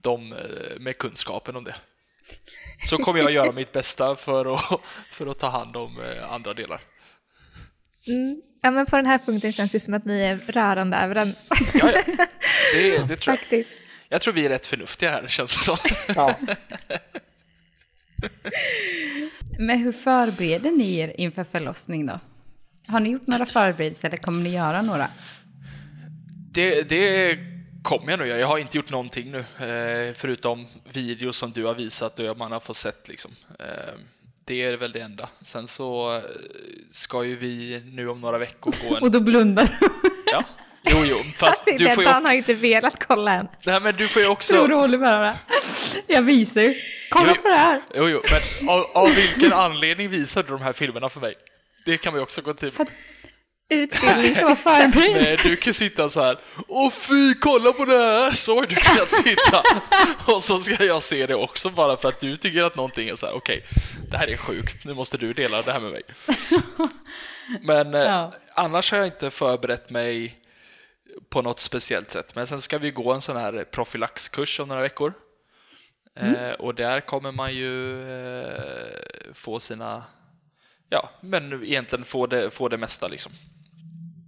[0.00, 0.34] de
[0.78, 1.74] med kunskapen om det.
[2.84, 4.80] Så kommer jag göra mitt bästa för att,
[5.12, 6.80] för att ta hand om andra delar.
[8.60, 11.48] Ja, men på den här punkten känns det som att ni är rörande överens.
[11.74, 12.02] Ja, ja.
[12.74, 13.38] Det, det tror jag.
[13.38, 13.78] Faktiskt.
[14.08, 15.76] Jag tror vi är rätt förnuftiga här, känns det som.
[16.16, 16.34] Ja.
[19.58, 22.18] Men hur förbereder ni er inför förlossning då?
[22.86, 25.08] Har ni gjort några förberedelser eller kommer ni göra några?
[26.52, 27.38] Det, det
[27.82, 28.38] kommer jag nog göra.
[28.38, 32.52] Jag har inte gjort någonting nu, eh, förutom videos som du har visat och man
[32.52, 33.08] har fått sett.
[33.08, 33.30] Liksom.
[34.50, 35.28] Det är väl det enda.
[35.44, 36.22] Sen så eh,
[36.90, 39.02] ska ju vi nu om några veckor gå en...
[39.02, 39.78] Och då blundar.
[40.32, 40.44] Ja,
[40.82, 43.48] jo, jo, fast du får ju, Dan har inte velat kolla än.
[43.64, 44.66] nej, men du får ju Tror också...
[44.66, 45.36] du Oliver det?
[46.06, 46.74] Jag visar ju.
[47.10, 47.82] Kolla Jo, på det här.
[47.94, 51.34] Jo, jo, men av, av vilken anledning visar du de här filmerna för mig?
[51.84, 52.70] Det kan ju också gå till.
[52.70, 52.88] För att-
[53.70, 54.30] Utbildning.
[54.34, 55.22] Så förberedd.
[55.22, 56.38] Nej, du kan sitta så här.
[56.68, 58.30] Åh fy, kolla på det här!
[58.32, 59.62] Så har du kunnat sitta.
[60.32, 63.16] Och så ska jag se det också bara för att du tycker att någonting är
[63.16, 63.34] så här.
[63.34, 63.64] okej,
[64.10, 66.02] det här är sjukt, nu måste du dela det här med mig.
[67.62, 68.32] Men eh, Ja.
[68.54, 70.36] annars har jag inte förberett mig
[71.30, 72.34] på något speciellt sätt.
[72.34, 75.12] Men sen ska vi gå en sån här profylaxkurs om några veckor.
[76.20, 78.02] Eh, och där kommer man ju
[78.40, 80.04] eh, få sina,
[80.88, 83.32] ja, men egentligen få det, få det mesta liksom.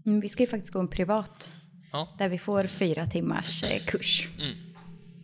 [0.07, 1.53] Mm, Vi ska ju faktiskt gå en privat.
[1.92, 2.14] Ja.
[2.18, 4.28] Där vi får fyra timmars eh, kurs.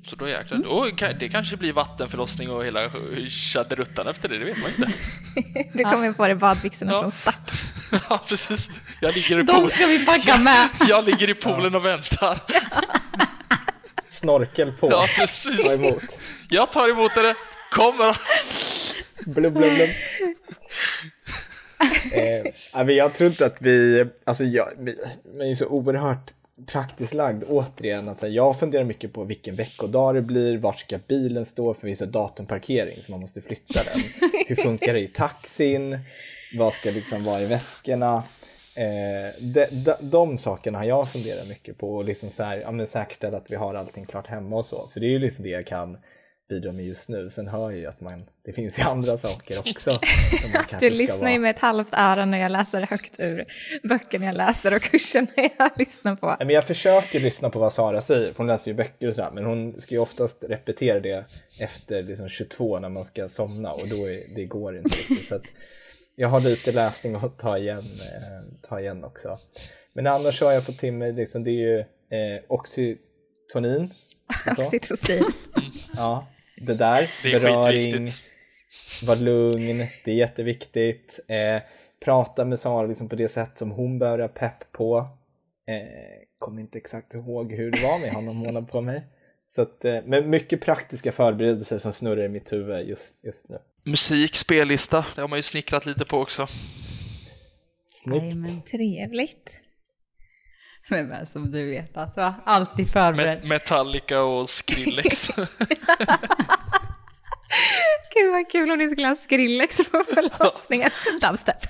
[0.04, 2.90] Så då jäklar, då kan, det kanske blir vattenförlossning och hela
[3.28, 4.92] tjaderuttan efter det, det vet man inte.
[5.78, 7.00] Du kommer få det badbyxorna Ja.
[7.00, 7.52] från start.
[8.10, 8.70] ja, precis.
[9.00, 10.68] Jag ligger i, De pool, ska vi packa med.
[10.88, 12.40] jag ligger i poolen och väntar.
[14.06, 14.90] Snorkel på.
[14.90, 15.76] Ja, Ta precis.
[15.76, 16.20] emot.
[16.48, 17.34] Jag tar emot det,
[17.70, 18.16] kommer.
[19.26, 19.90] Blub, blub, blub
[22.12, 24.94] eh, men jag tror inte att vi, alltså jag, men
[25.36, 26.32] man är så oerhört
[26.66, 28.08] praktiskt lagd återigen.
[28.08, 31.80] Att, här, jag funderar mycket på vilken veckodag det blir, vart ska bilen stå för
[31.80, 34.00] finns det datumparkering så man måste flytta den.
[34.46, 35.98] Hur funkar det i taxin?
[36.58, 38.22] Vad ska liksom vara i väskorna?
[38.74, 42.70] Eh, de, de, de sakerna har jag funderat mycket på och liksom så här, ja,
[42.70, 44.88] men säkerställa att vi har allting klart hemma och så.
[44.92, 45.98] För det är ju liksom det jag kan
[46.48, 47.30] bidra med just nu.
[47.30, 50.00] Sen hör jag ju att man, det finns ju andra saker också.
[50.80, 53.44] Du lyssnar ju vara- med ett halvt öra när jag läser högt ur
[53.88, 55.26] böckerna jag läser och kurserna
[55.58, 56.36] jag lyssnar på.
[56.38, 59.30] Men jag försöker lyssna på vad Sara säger, för hon läser ju böcker och sådär,
[59.34, 61.24] men hon ska ju oftast repetera det
[61.60, 65.28] efter liksom 22 när man ska somna och då är, det går inte riktigt.
[65.28, 65.42] Så att
[66.16, 69.38] jag har lite läsning att ta igen, eh, ta igen också.
[69.92, 73.94] Men annars så har jag fått till mig, liksom, det är ju eh, oxytonin.
[74.58, 75.24] Oxytocin.
[75.96, 76.26] Ja,
[76.60, 77.10] det där.
[77.22, 78.22] Det är beröring, skitviktigt.
[79.02, 81.20] var lugn, det är jätteviktigt.
[81.28, 81.62] Eh,
[82.04, 84.98] prata med Sara liksom på det sätt som hon börjar pepp på.
[85.68, 89.02] Eh, kommer inte exakt ihåg hur det var med honom hon har på mig.
[89.46, 93.58] Så att, eh, men mycket praktiska förberedelser som snurrar i mitt huvud just, just nu.
[93.84, 96.46] Musik, spellista, det har man ju snickrat lite på också.
[97.82, 98.22] Snyggt.
[98.22, 98.62] Jajamän.
[98.62, 99.58] Trevligt.
[100.90, 102.34] Men, men som du vet att va?
[102.44, 103.38] Alltid förberedd.
[103.42, 105.28] Met- Metallica och Skrillex.
[108.14, 110.90] Gud vad kul om ni skulle ha Skrillex på förlossningen.
[111.20, 111.56] Dubstep.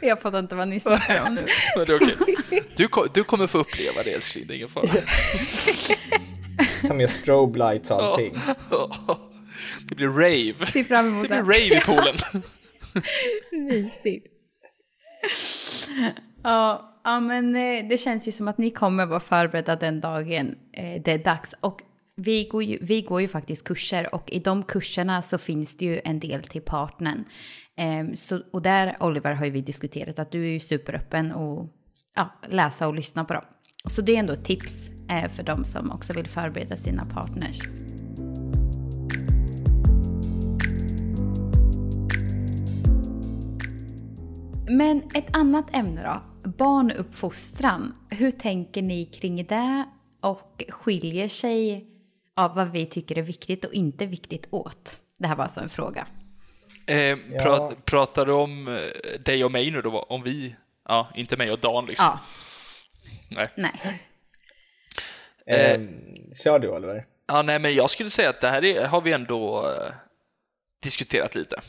[0.00, 1.46] Jag fattar inte vad ni snackar om nu.
[1.76, 2.16] Men det är okej.
[2.76, 4.86] Du, du kommer få uppleva det älskling, det är ingen fara.
[6.88, 8.34] Ta med strobe lights och allting.
[9.88, 10.66] Det blir rave.
[10.66, 12.16] Ser fram emot Det blir rave i poolen.
[13.52, 14.26] Mysigt.
[16.42, 20.54] Ja, ja, men eh, det känns ju som att ni kommer vara förberedda den dagen
[20.72, 21.54] eh, det är dags.
[21.60, 21.82] Och
[22.16, 25.84] vi går, ju, vi går ju faktiskt kurser och i de kurserna så finns det
[25.84, 27.24] ju en del till partnern.
[27.76, 31.72] Ehm, så, och där, Oliver, har ju vi diskuterat att du är ju superöppen och
[32.14, 33.44] ja, läsa och lyssna på dem.
[33.86, 37.60] Så det är ändå ett tips eh, för de som också vill förbereda sina partners.
[44.68, 47.94] Men ett annat ämne då, barnuppfostran.
[48.10, 49.84] Hur tänker ni kring det?
[50.26, 51.86] och skiljer sig
[52.36, 55.00] av vad vi tycker är viktigt och inte viktigt åt?
[55.18, 56.06] Det här var alltså en fråga.
[56.86, 60.02] Eh, pra, Pratar du om eh, dig och mig nu då?
[60.02, 60.56] Om vi?
[60.88, 62.06] Ja, inte mig och Dan liksom.
[62.06, 62.20] Ja.
[63.28, 63.48] Nej.
[63.56, 64.02] Nej.
[65.46, 65.80] Eh,
[66.44, 67.06] kör du Oliver.
[67.26, 69.92] Ja, nej, men jag skulle säga att det här är, har vi ändå eh,
[70.82, 71.60] diskuterat lite.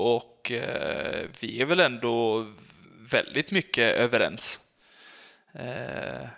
[0.00, 2.46] Och eh, vi är väl ändå
[3.10, 4.60] väldigt mycket överens.
[5.54, 6.28] Eh,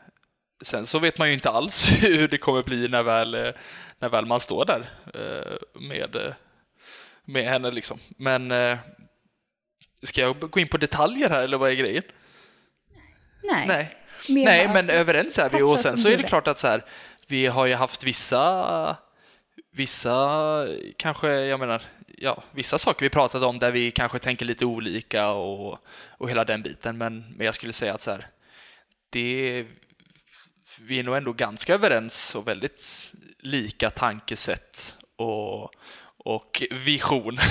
[0.63, 3.51] sen så vet man ju inte alls hur det kommer bli när väl, eh,
[3.99, 6.35] när väl man står där eh, med,
[7.25, 7.71] med henne.
[7.71, 7.99] Liksom.
[8.17, 8.53] Men
[10.03, 12.05] ska jag gå in på detaljer här eller vad är grejen?
[13.43, 13.67] Nej.
[13.67, 13.97] Nej,
[14.29, 16.85] Mer Nej men överens är vi och sen så är det klart att så här,
[17.27, 18.97] vi har ju haft vissa,
[19.71, 21.83] vissa kanske, jag menar,
[22.23, 25.79] ja, vissa saker vi pratade om där vi kanske tänker lite olika och,
[26.19, 26.99] och hela den biten.
[26.99, 28.27] Men, men jag skulle säga att så här,
[29.11, 29.67] det,
[30.81, 35.71] vi är nog ändå ganska överens och väldigt lika tankesätt och,
[36.17, 37.45] och visioner.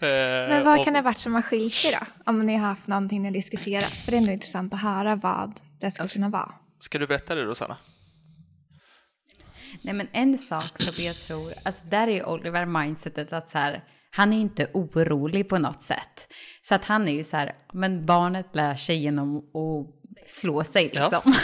[0.48, 2.06] Men vad kan det ha varit som har skilt sig då?
[2.26, 4.00] Om ni har haft någonting ni diskuterat.
[4.00, 6.54] För det är ändå intressant att höra vad det skulle kunna vara.
[6.78, 7.76] Ska du berätta det Rosanna?
[9.82, 13.84] Nej men en sak som jag tror, alltså där är Oliver mindsetet att så här,
[14.10, 16.32] han är inte orolig på något sätt.
[16.60, 20.90] Så att han är ju så här, men barnet lär sig genom att slå sig
[20.92, 21.10] Ja.
[21.10, 21.34] liksom.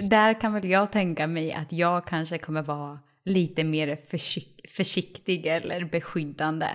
[0.08, 5.46] där kan väl jag tänka mig att jag kanske kommer vara lite mer försikt, försiktig
[5.46, 6.68] eller beskyddande.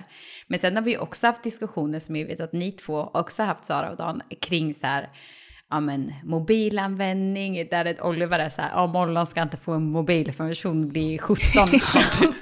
[0.48, 3.66] Men sen har vi också haft diskussioner som jag vet att ni två också haft
[3.66, 5.10] Sara och Dan kring så här,
[5.70, 9.92] ja men mobilanvändning, där ett Oliver är så här, ja Mollan ska inte få en
[9.92, 12.34] mobil förrän hon blir 17 liksom.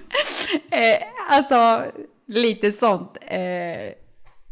[0.71, 0.97] eh,
[1.29, 1.91] alltså,
[2.27, 3.17] lite sånt.
[3.21, 3.93] Eh,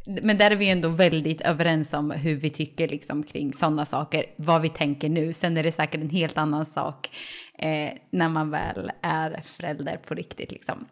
[0.05, 4.25] men där är vi ändå väldigt överens om hur vi tycker liksom kring sådana saker,
[4.35, 5.33] vad vi tänker nu.
[5.33, 7.09] Sen är det säkert en helt annan sak
[7.57, 10.85] eh, när man väl är förälder på riktigt liksom.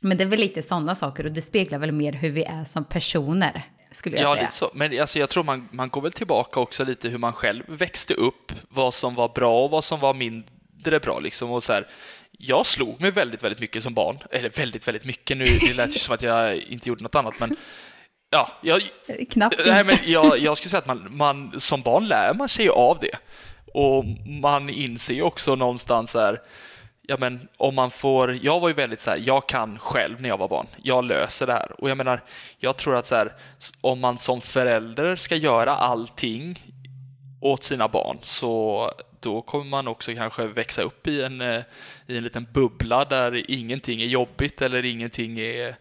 [0.00, 2.64] Men det är väl lite sådana saker och det speglar väl mer hur vi är
[2.64, 4.42] som personer, skulle jag Ja, säga.
[4.42, 4.70] lite så.
[4.74, 8.14] Men alltså, jag tror man, man går väl tillbaka också lite hur man själv växte
[8.14, 11.18] upp, vad som var bra och vad som var mindre bra.
[11.20, 11.50] Liksom.
[11.50, 11.86] Och så här,
[12.38, 14.18] jag slog mig väldigt, väldigt mycket som barn.
[14.30, 15.36] Eller väldigt, väldigt mycket.
[15.36, 17.56] Nu det lät ju som att jag inte gjorde något annat, men
[18.30, 18.82] ja, jag,
[19.30, 22.68] Knappt Nej, men jag, jag skulle säga att man, man som barn lär man sig
[22.68, 23.16] av det.
[23.74, 24.04] Och
[24.42, 26.40] man inser ju också någonstans här,
[27.10, 30.28] ja men om man får, jag var ju väldigt så här, jag kan själv när
[30.28, 31.80] jag var barn, jag löser det här.
[31.80, 32.20] Och jag menar,
[32.58, 33.32] jag tror att så här,
[33.80, 36.72] om man som förälder ska göra allting
[37.40, 38.90] åt sina barn så
[39.20, 41.62] då kommer man också kanske växa upp i en, eh,
[42.06, 45.76] i en liten bubbla där ingenting är jobbigt eller ingenting är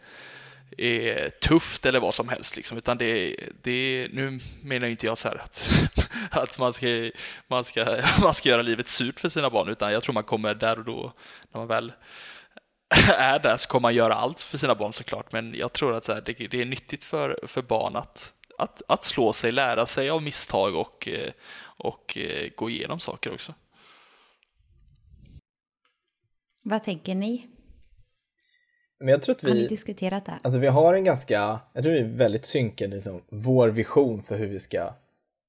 [0.78, 2.56] är tufft eller vad som helst.
[2.56, 2.78] Liksom.
[2.78, 5.70] Utan det, det, nu menar inte jag så här att,
[6.32, 7.12] att man, ska,
[7.48, 10.56] man, ska, man ska göra livet surt för sina barn, utan jag tror man kommer
[10.56, 11.14] där och då,
[11.52, 11.92] när man väl
[13.18, 15.32] är där, så kommer man göra allt för sina barn såklart.
[15.32, 18.82] Men jag tror att så här, det, det är nyttigt för, för barn att, att,
[18.88, 21.32] att slå sig, lära sig av misstag och, eh,
[21.78, 23.54] och eh, gå igenom saker också.
[26.64, 27.48] Vad tänker ni?
[29.00, 30.40] Men jag tror att Har ni vi, diskuterat det här?
[30.44, 34.38] alltså vi har en ganska, jag tror vi är väldigt synkade, liksom, vår vision för
[34.38, 34.94] hur vi ska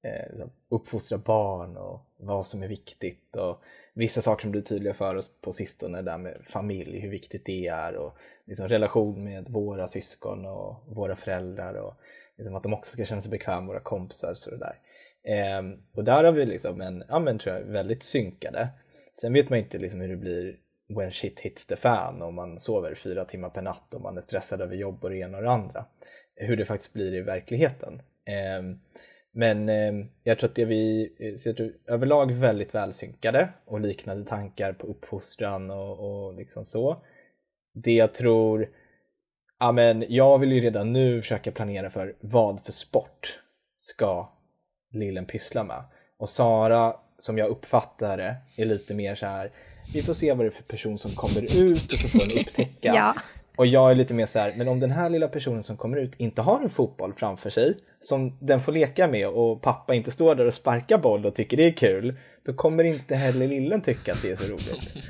[0.03, 3.61] eh, liksom uppfostra barn och vad som är viktigt och
[3.93, 7.67] vissa saker som blir tydliga för oss på sistone, där med familj, hur viktigt det
[7.67, 11.93] är och liksom, relation med våra syskon och våra föräldrar och
[12.37, 14.75] liksom, att de också ska känna sig bekväma våra kompisar och sådär.
[15.23, 15.61] Eh,
[15.93, 18.69] och där har vi liksom en, ja men tror jag, väldigt synkade.
[19.21, 20.57] Sen vet man inte liksom hur det blir
[20.95, 24.21] when shit hits the fan om man sover fyra timmar per natt och man är
[24.21, 25.85] stressad över jobb och det ena och det andra.
[26.35, 28.01] Hur det faktiskt blir i verkligheten.
[28.25, 28.63] Eh,
[29.33, 34.73] men eh, jag tror att det vi, eh, ser överlag väldigt välsynkade och liknande tankar
[34.73, 37.03] på uppfostran och, och liksom så.
[37.73, 38.69] Det jag tror,
[39.59, 43.39] ja men jag vill ju redan nu försöka planera för vad för sport
[43.77, 44.29] ska
[44.91, 45.83] lillen pyssla med.
[46.17, 49.51] Och Sara, som jag uppfattar det, är lite mer så här.
[49.93, 52.31] vi får se vad det är för person som kommer ut och så får hon
[52.31, 52.73] upptäcka.
[52.95, 53.15] Ja.
[53.59, 55.97] Och jag är lite mer så här, men om den här lilla personen som kommer
[55.97, 60.11] ut inte har en fotboll framför sig som den får leka med och pappa inte
[60.11, 63.81] står där och sparkar boll och tycker det är kul, då kommer inte heller lillen
[63.81, 64.93] tycka att det är så roligt.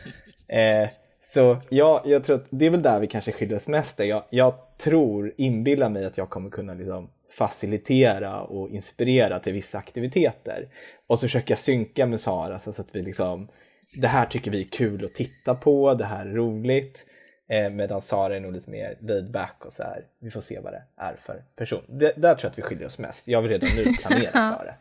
[0.48, 0.90] Eh,
[1.22, 4.00] så ja, jag tror att det är väl där vi kanske skiljer oss mest.
[4.00, 9.78] Jag, jag tror, inbillar mig att jag kommer kunna liksom facilitera och inspirera till vissa
[9.78, 10.68] aktiviteter.
[11.08, 13.48] Och så försöker jag synka med Sara så att vi liksom,
[13.94, 17.06] det här tycker vi är kul att titta på, det här är roligt.
[17.50, 20.60] Eh, medan Sara är nog lite mer laid back och så här, vi får se
[20.60, 21.82] vad det är för person.
[21.88, 23.28] Det, där tror jag att vi skiljer oss mest.
[23.28, 24.76] Jag vill redan nu planera för det.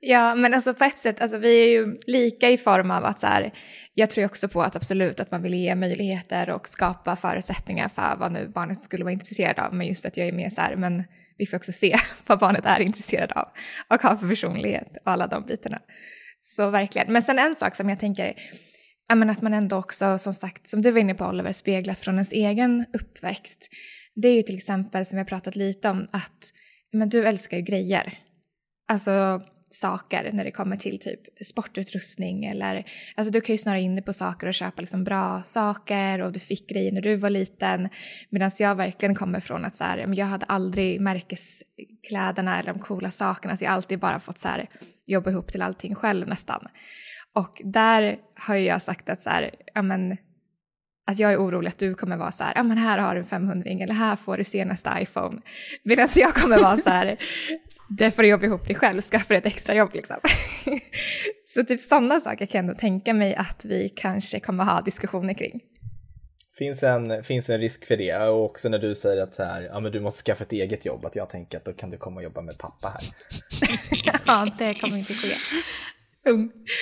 [0.00, 3.20] Ja, men alltså på ett sätt, alltså vi är ju lika i form av att
[3.20, 3.52] så här,
[3.94, 8.16] jag tror också på att absolut att man vill ge möjligheter och skapa förutsättningar för
[8.18, 10.76] vad nu barnet skulle vara intresserad av, men just att jag är mer så här,
[10.76, 11.04] men
[11.38, 11.96] vi får också se
[12.26, 13.48] vad barnet är intresserad av
[13.88, 15.80] och har för personlighet och alla de bitarna.
[16.42, 17.12] Så verkligen.
[17.12, 18.34] Men sen en sak som jag tänker,
[19.14, 22.14] men att man ändå också, som sagt, som du var inne på Oliver, speglas från
[22.14, 23.68] ens egen uppväxt.
[24.14, 26.52] Det är ju till exempel, som vi har pratat lite om, att
[26.92, 28.18] men du älskar ju grejer.
[28.88, 33.94] Alltså saker när det kommer till typ sportutrustning eller alltså du kan ju snarare in
[33.94, 37.30] dig på saker och köpa liksom bra saker och du fick grejer när du var
[37.30, 37.88] liten
[38.30, 43.10] medan jag verkligen kommer från att så här, jag hade aldrig märkeskläderna eller de coola
[43.10, 44.68] sakerna så jag har alltid bara fått så här,
[45.06, 46.68] jobba ihop till allting själv nästan.
[47.34, 50.16] Och där har ju jag sagt att så här, ja men
[51.08, 53.20] att jag är orolig att du kommer vara så här, ja men här har du
[53.20, 55.40] en 500 eller här får du senaste iPhone.
[55.82, 57.16] Medan jag kommer vara så här,
[57.88, 60.16] det får du jobba ihop dig själv, skaffa dig ett extra jobb liksom.
[61.54, 65.34] så typ sådana saker kan jag ändå tänka mig att vi kanske kommer ha diskussioner
[65.34, 65.60] kring.
[66.58, 69.62] Finns en, finns en risk för det och också när du säger att så här,
[69.62, 71.96] ja, men du måste skaffa ett eget jobb, att jag tänker att då kan du
[71.96, 73.04] komma och jobba med pappa här.
[74.26, 75.34] ja, det kommer inte ske.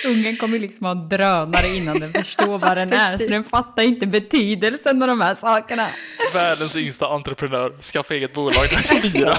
[0.05, 4.07] Ungen kommer liksom ha drönare innan den förstår vad den är, så den fattar inte
[4.07, 5.87] betydelsen av de här sakerna.
[6.33, 8.67] Världens yngsta entreprenör, skaffa eget bolag,
[9.01, 9.37] fyra.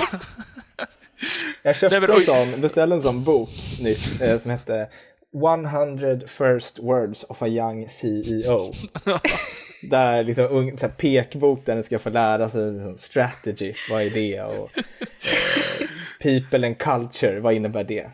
[1.62, 3.50] Jag köpte Nej, en sån, beställde en sån bok
[3.80, 4.88] nyss eh, som hette
[5.34, 8.72] 100 first words of a young CEO.
[9.82, 14.11] där liksom så här, pekbok där den ska få lära sig liksom, strategy, vad är
[14.11, 14.42] det?
[14.42, 15.88] Och eh,
[16.22, 18.11] people and culture, vad innebär det?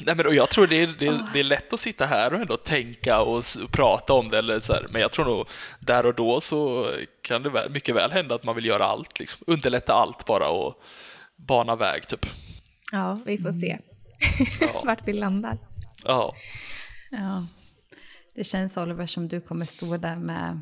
[0.00, 2.34] Nej, men, och jag tror det är, det, är, det är lätt att sitta här
[2.34, 5.48] och ändå tänka och, och prata om det, eller så här, men jag tror nog
[5.80, 6.92] där och då så
[7.22, 10.48] kan det väl, mycket väl hända att man vill göra allt, liksom, underlätta allt bara
[10.48, 10.82] och
[11.36, 12.26] bana väg typ.
[12.92, 13.78] Ja, vi får se
[14.60, 14.82] ja.
[14.84, 15.58] vart vi landar.
[16.04, 16.34] Ja.
[17.10, 17.46] ja.
[18.34, 20.60] Det känns Oliver som du kommer stå där med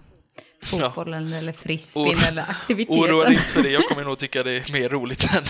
[0.63, 1.39] fotbollen ja.
[1.39, 3.05] eller frisbeen eller aktiviteten.
[3.05, 5.45] Oroa dig inte för det, jag kommer nog tycka det är mer roligt än,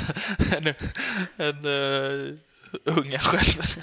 [0.57, 0.75] än,
[1.37, 2.35] än uh,
[2.85, 3.63] unga själv.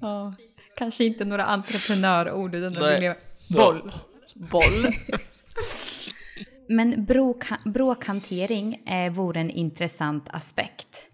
[0.00, 0.34] ja,
[0.76, 3.16] kanske inte några entreprenörord utan det blir
[3.48, 3.92] boll.
[4.34, 4.86] Boll.
[6.68, 11.06] Men bråk, bråkhantering eh, vore en intressant aspekt.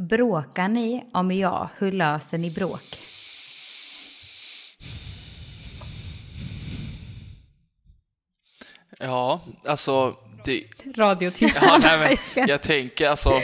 [0.00, 1.10] Bråkar ni?
[1.12, 2.98] Om ja, hur löser ni bråk?
[9.00, 10.16] Ja, alltså...
[10.44, 10.64] Det...
[10.96, 11.82] Radiotystnad.
[11.84, 12.16] Ja,
[12.48, 13.40] jag tänker alltså...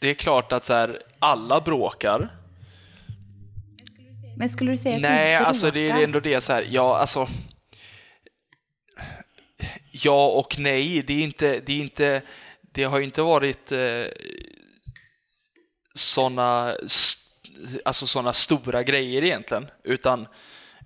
[0.00, 2.36] Det är klart att så här, alla bråkar.
[4.36, 7.28] Men skulle du säga att Nej, alltså det är ändå det så här, ja alltså
[9.90, 11.02] ja och nej.
[11.02, 12.22] Det, är inte, det, är inte,
[12.62, 14.04] det har ju inte varit eh,
[15.94, 16.76] sådana
[17.84, 19.70] alltså såna stora grejer egentligen.
[19.84, 20.26] Utan,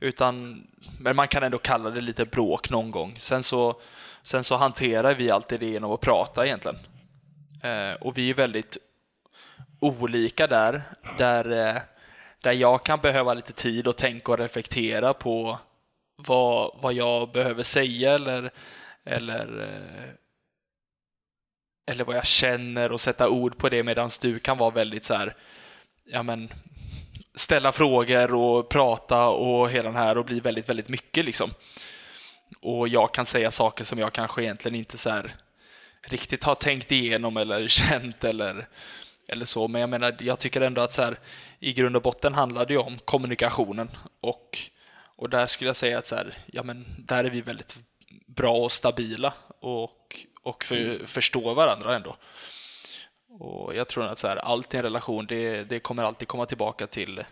[0.01, 0.67] utan,
[0.99, 3.17] men man kan ändå kalla det lite bråk någon gång.
[3.19, 3.81] Sen så,
[4.23, 6.79] sen så hanterar vi alltid det genom att prata egentligen.
[7.63, 8.77] Eh, och vi är väldigt
[9.81, 10.83] olika där.
[11.19, 11.83] Där, eh,
[12.43, 15.59] där jag kan behöva lite tid och tänka och reflektera på
[16.17, 18.51] vad, vad jag behöver säga eller
[19.05, 20.11] eller, eh,
[21.87, 25.15] eller vad jag känner och sätta ord på det medan du kan vara väldigt så
[25.15, 25.37] här,
[26.05, 26.53] ja men,
[27.35, 31.51] ställa frågor och prata och hela den här och bli väldigt, väldigt mycket liksom.
[32.61, 35.35] Och jag kan säga saker som jag kanske egentligen inte så här
[36.07, 38.67] riktigt har tänkt igenom eller känt eller,
[39.33, 39.69] eller så.
[39.69, 41.19] Men jag menar, jag tycker ändå att så här,
[41.59, 44.59] i grund och botten handlar det om kommunikationen och,
[45.17, 47.79] och där skulle jag säga att så här, ja men där är vi väldigt
[48.27, 51.07] bra och stabila och, och för, mm.
[51.07, 52.17] förstå varandra ändå.
[53.29, 56.47] Och jag tror att så här, allt i en relation, det, det kommer alltid komma
[56.47, 57.25] tillbaka till,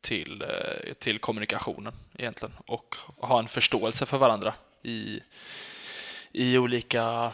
[0.00, 5.20] till, eh, till kommunikationen egentligen och ha en förståelse för varandra i,
[6.32, 7.32] i olika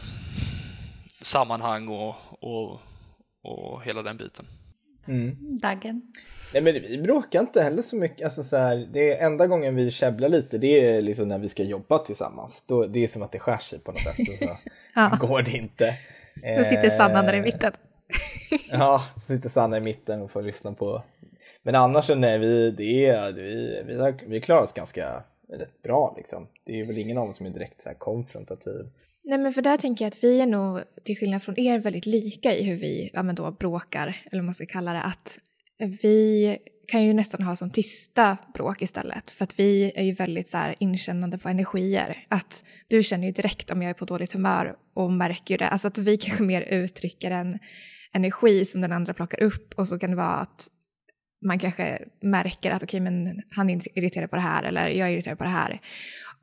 [1.21, 2.81] sammanhang och, och,
[3.45, 4.47] och hela den biten.
[5.09, 5.37] Mm.
[5.41, 6.03] Daggen.
[6.55, 8.25] Nej men vi bråkar inte heller så mycket.
[8.25, 11.49] Alltså, så här, det är enda gången vi käbblar lite det är liksom när vi
[11.49, 12.65] ska jobba tillsammans.
[12.67, 14.29] Då, det är som att det skär sig på något sätt.
[14.29, 14.57] Och så
[14.95, 15.19] ja.
[15.21, 15.95] går det inte.
[16.59, 17.73] Då sitter Sanna där i eh, mitten.
[18.71, 21.03] ja, så sitter Sanna i mitten och får lyssna på.
[21.63, 25.83] Men annars så nej, vi, det är, vi, vi, har, vi klarar oss ganska rätt
[25.83, 26.47] bra liksom.
[26.65, 28.89] Det är väl ingen av oss som är direkt så här konfrontativ.
[29.25, 32.07] Nej men för där tänker jag att vi är nog, till skillnad från er, väldigt
[32.07, 35.03] lika i hur vi ja, men då, bråkar, eller vad man ska kalla det.
[35.03, 35.39] Att
[36.03, 36.59] vi
[36.89, 39.31] kan ju nästan ha som tysta bråk istället.
[39.31, 42.27] För att vi är ju väldigt så här inkännande på energier.
[42.29, 45.69] Att du känner ju direkt om jag är på dåligt humör och märker ju det.
[45.69, 47.59] Alltså att vi kanske mer uttrycker en
[48.13, 50.69] energi som den andra plockar upp och så kan det vara att
[51.47, 55.09] man kanske märker att okej, okay, men han är irriterad på det här eller jag
[55.09, 55.81] är irriterad på det här.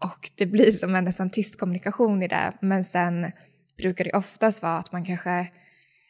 [0.04, 2.52] Och det blir som en nästan tyst kommunikation i det.
[2.62, 3.32] Men sen
[3.78, 5.48] brukar det oftast vara att man kanske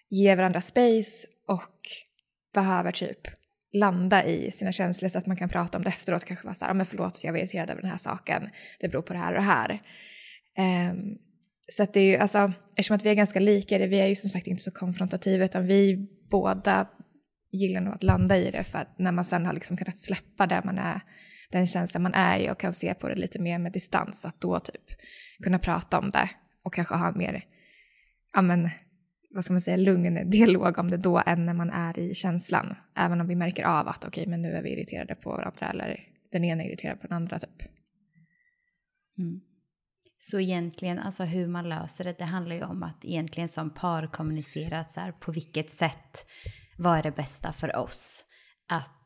[0.09, 1.79] ger varandra space och
[2.53, 3.27] behöver typ
[3.73, 6.25] landa i sina känslor så att man kan prata om det efteråt.
[6.25, 8.49] Kanske vara så här, men förlåt, jag var irriterad över den här saken.
[8.79, 9.81] Det beror på det här och det här.
[10.91, 11.17] Um,
[11.69, 14.15] så att det är ju, alltså, eftersom att vi är ganska lika, vi är ju
[14.15, 16.87] som sagt inte så konfrontativa, utan vi båda
[17.51, 20.47] gillar nog att landa i det för att när man sen har liksom kunnat släppa
[20.47, 21.01] det man är,
[21.51, 24.41] den känslan man är i och kan se på det lite mer med distans, att
[24.41, 25.01] då typ
[25.43, 26.29] kunna prata om det
[26.63, 27.45] och kanske ha en mer,
[28.33, 28.69] ja men,
[29.33, 32.75] vad ska man säga, lugn dialog om det då än när man är i känslan.
[32.95, 35.69] Även om vi märker av att okej, okay, men nu är vi irriterade på varandra
[35.69, 35.99] eller
[36.31, 37.61] den ena är irriterad på den andra typ.
[39.17, 39.41] Mm.
[40.17, 44.07] Så egentligen, alltså hur man löser det, det handlar ju om att egentligen som par
[44.07, 46.25] kommunicera så här, på vilket sätt,
[46.77, 48.25] vad är det bästa för oss?
[48.69, 49.00] Att,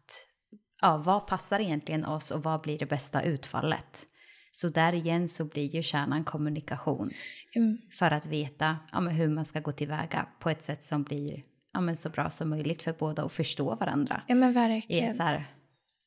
[0.82, 4.08] ja, vad passar egentligen oss och vad blir det bästa utfallet?
[4.52, 7.10] Så där igen så blir ju kärnan kommunikation.
[7.56, 7.78] Mm.
[7.92, 11.96] För att veta ja, hur man ska gå tillväga på ett sätt som blir ja,
[11.96, 14.22] så bra som möjligt för båda att förstå varandra.
[14.28, 15.14] Ja men verkligen.
[15.14, 15.46] I så här,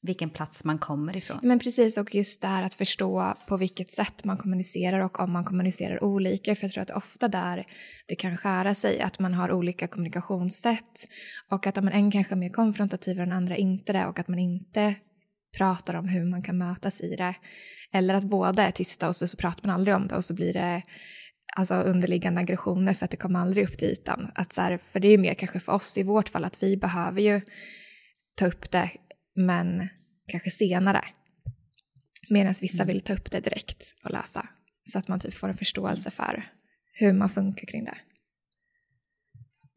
[0.02, 1.38] vilken plats man kommer ifrån.
[1.42, 5.32] Men precis, och just det här att förstå på vilket sätt man kommunicerar och om
[5.32, 6.54] man kommunicerar olika.
[6.54, 7.66] För jag tror att ofta där
[8.06, 11.08] det kan skära sig, att man har olika kommunikationssätt
[11.50, 14.28] och att man en kanske är mer konfrontativ och den andra inte det och att
[14.28, 14.94] man inte
[15.56, 17.34] pratar om hur man kan mötas i det.
[17.92, 20.34] Eller att båda är tysta och så, så pratar man aldrig om det och så
[20.34, 20.82] blir det
[21.56, 24.30] alltså underliggande aggressioner för att det kommer aldrig upp till ytan.
[24.34, 26.76] Att så här, för det är mer kanske för oss i vårt fall att vi
[26.76, 27.40] behöver ju
[28.34, 28.90] ta upp det
[29.38, 29.88] men
[30.28, 31.04] kanske senare.
[32.28, 32.92] Medan vissa mm.
[32.92, 34.48] vill ta upp det direkt och läsa.
[34.84, 36.44] Så att man typ får en förståelse för
[36.92, 37.98] hur man funkar kring det.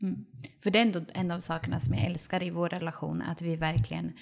[0.01, 0.25] Mm.
[0.63, 3.55] För det är ändå en av sakerna som jag älskar i vår relation, att vi
[3.55, 4.13] verkligen,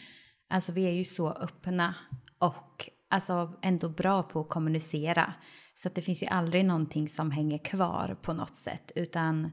[0.50, 1.96] alltså vi är ju så öppna
[2.40, 5.34] och alltså ändå bra på att kommunicera.
[5.74, 9.52] Så att det finns ju aldrig någonting som hänger kvar på något sätt, utan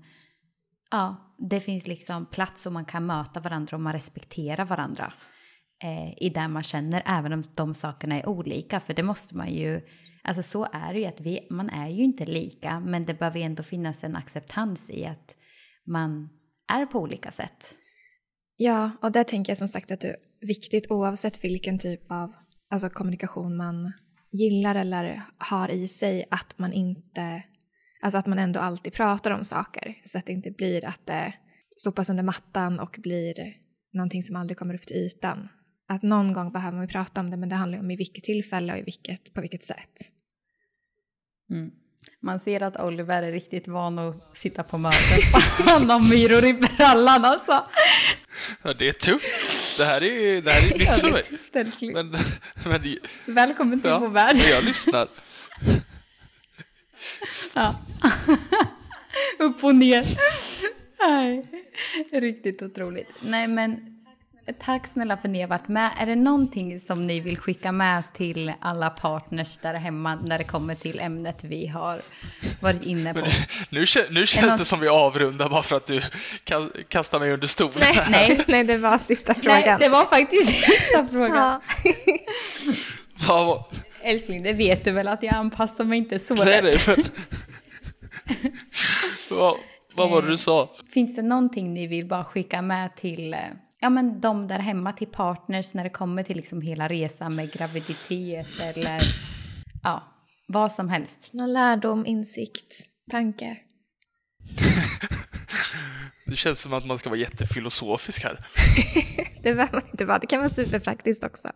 [0.91, 5.12] ja, det finns liksom plats och man kan möta varandra och man respekterar varandra
[5.82, 8.80] eh, i det man känner, även om de sakerna är olika.
[8.80, 9.80] För det måste man ju,
[10.24, 13.40] alltså så är det ju att vi, man är ju inte lika, men det behöver
[13.40, 15.36] ändå finnas en acceptans i att
[15.86, 16.28] man
[16.72, 17.74] är på olika sätt.
[18.56, 22.32] Ja, och där tänker jag som sagt att det är viktigt oavsett vilken typ av
[22.70, 23.92] alltså, kommunikation man
[24.32, 27.42] gillar eller har i sig, att man inte,
[28.02, 31.34] alltså att man ändå alltid pratar om saker så att det inte blir att det
[31.76, 33.34] sopas under mattan och blir
[33.92, 35.48] någonting som aldrig kommer upp till ytan
[35.89, 38.72] att någon gång behöver man prata om det, men det handlar om i vilket tillfälle
[38.72, 40.11] och i vilket, på vilket sätt.
[41.51, 41.70] Mm.
[42.22, 45.22] Man ser att Oliver är riktigt van att sitta på möten.
[45.66, 47.66] Han har myror i brallan alltså.
[48.62, 49.37] Ja, det är tufft.
[49.78, 51.22] Det här är, det här är nytt för mig.
[51.53, 52.11] Tufft, men,
[52.64, 54.37] men, Välkommen till ja, vår värld.
[54.37, 55.09] Jag lyssnar.
[57.55, 57.74] Ja.
[59.39, 60.07] Upp och ner.
[60.99, 61.47] Nej,
[62.12, 63.09] riktigt otroligt.
[63.20, 63.95] Nej, men
[64.53, 65.90] Tack snälla för att ni har varit med.
[65.99, 70.44] Är det någonting som ni vill skicka med till alla partners där hemma när det
[70.44, 72.03] kommer till ämnet vi har
[72.61, 73.20] varit inne på?
[73.70, 76.03] Nu, nu känns det, det som vi avrundar bara för att du
[76.88, 77.78] kastar mig under stolen.
[77.80, 79.62] Nej, nej, nej, det var sista frågan.
[79.64, 81.61] Nej, det var faktiskt sista frågan.
[83.28, 83.68] Ja.
[84.03, 87.05] Älskling, det vet du väl att jag anpassar mig inte så Nej, nej, men...
[89.38, 89.57] vad,
[89.94, 90.70] vad var det du sa?
[90.94, 93.40] Finns det någonting ni vill bara skicka med till eh,
[93.80, 97.52] ja, men de där hemma till partners när det kommer till liksom hela resan med
[97.52, 99.00] graviditet eller
[99.82, 100.02] ja,
[100.48, 101.28] vad som helst.
[101.32, 102.74] Någon lärdom, insikt,
[103.10, 103.56] tanke.
[106.26, 108.38] det känns som att man ska vara jättefilosofisk här.
[109.42, 111.48] det behöver man inte vara, det kan vara superpraktiskt också.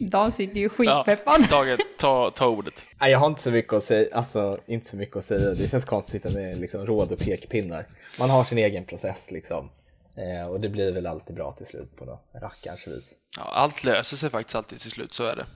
[0.00, 1.40] Dan sitter ju skitpeppad.
[1.40, 2.86] Ja, Tage, ta, ta ordet.
[3.00, 5.54] Nej, jag har inte så mycket att säga, alltså inte så mycket att säga.
[5.54, 7.86] Det känns konstigt att det är liksom råd och pekpinnar.
[8.18, 9.70] Man har sin egen process liksom.
[10.18, 13.14] Eh, och det blir väl alltid bra till slut på något rackarns vis.
[13.36, 15.46] Ja, allt löser sig faktiskt alltid till slut, så är det.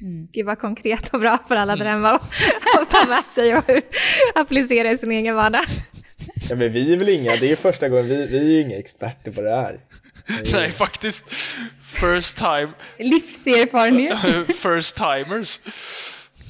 [0.00, 0.28] Mm.
[0.32, 1.84] Gud vad konkret och bra för alla mm.
[1.84, 2.10] där hemma
[2.80, 3.64] att ta med sig och
[4.34, 5.64] applicera i sin egen vardag.
[6.48, 8.78] Ja men vi är väl inga, det är första gången, vi, vi är ju inga
[8.78, 9.80] experter på det här.
[10.52, 11.32] Nej, faktiskt.
[11.82, 12.68] First time.
[12.98, 14.18] Livserfarenhet.
[14.56, 15.60] First timers.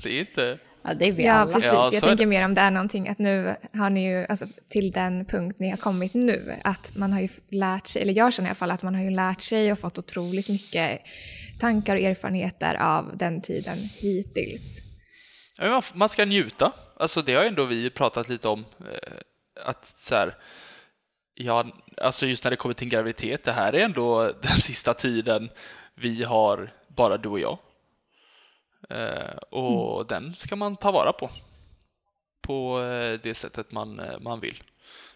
[0.03, 0.59] Det är inte...
[0.87, 1.53] Ja, det är vi ja, alla.
[1.53, 1.73] Precis.
[1.73, 2.27] Ja, jag tänker det.
[2.27, 5.71] mer om det är någonting att nu har ni ju, alltså till den punkt ni
[5.71, 8.71] har kommit nu, att man har ju lärt sig, eller jag känner i alla fall
[8.71, 11.01] att man har ju lärt sig och fått otroligt mycket
[11.61, 14.81] tankar och erfarenheter av den tiden hittills.
[15.59, 16.73] Ja, man ska njuta.
[16.97, 19.13] Alltså det har ändå vi pratat lite om, eh,
[19.65, 20.35] att så här,
[21.39, 21.67] Ja,
[21.97, 25.51] alltså just när det kommer till graviditet, det här är ändå den sista tiden
[25.95, 27.59] vi har bara du och jag.
[28.91, 30.07] Eh, och mm.
[30.07, 31.31] den ska man ta vara på.
[32.43, 34.63] På eh, det sättet man, eh, man vill.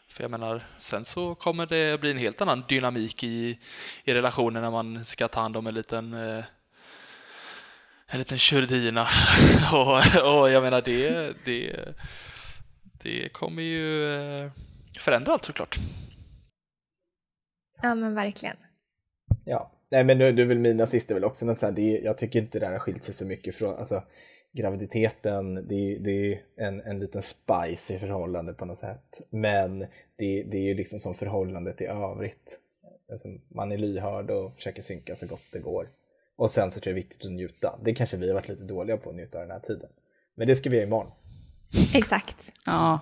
[0.08, 3.58] För jag menar, sen så kommer det bli en helt annan dynamik i,
[4.04, 6.14] i relationen när man ska ta hand om en liten
[8.12, 9.08] en liten tjurdina.
[9.72, 9.96] och,
[10.32, 11.94] och jag menar, det, det,
[13.02, 14.08] det kommer ju
[14.98, 15.78] förändra allt såklart.
[17.82, 18.56] Ja, men verkligen.
[19.44, 22.18] Ja, nej men nu, nu väl mina sista väl också, men så här, det, jag
[22.18, 24.02] tycker inte det här har skilt sig så mycket från, alltså
[24.52, 29.20] graviditeten, det, det är en, en liten spice i förhållande på något sätt.
[29.30, 29.78] Men
[30.16, 32.60] det, det är ju liksom som förhållandet i övrigt.
[33.10, 35.86] Alltså, man är lyhörd och försöker synka så gott det går.
[36.36, 37.78] Och sen så tror jag det är viktigt att njuta.
[37.82, 39.88] Det kanske vi har varit lite dåliga på att njuta av den här tiden.
[40.34, 41.10] Men det ska vi göra imorgon.
[41.94, 42.52] Exakt.
[42.66, 43.00] Ja,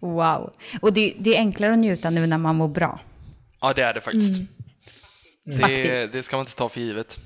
[0.00, 0.52] wow.
[0.82, 3.00] Och det, det, är enklare att njuta nu när man mår bra.
[3.60, 4.36] Ja, det är det faktiskt.
[4.36, 4.48] Mm.
[5.46, 7.18] Det, det ska man inte ta för givet.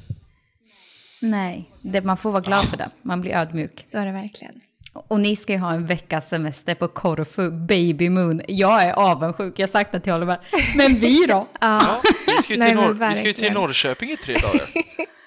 [1.20, 2.90] Nej, det, man får vara glad för det.
[3.02, 3.80] Man blir ödmjuk.
[3.84, 4.60] Så är det verkligen.
[4.92, 8.42] Och ni ska ju ha en veckas semester på Korfu, Baby Moon.
[8.48, 10.38] Jag är avundsjuk, jag har sagt det till Oliver.
[10.76, 11.48] Men vi då?
[11.60, 12.02] ja.
[12.26, 14.66] vi, ska ju till Nor- vi ska ju till Norrköping i tre dagar.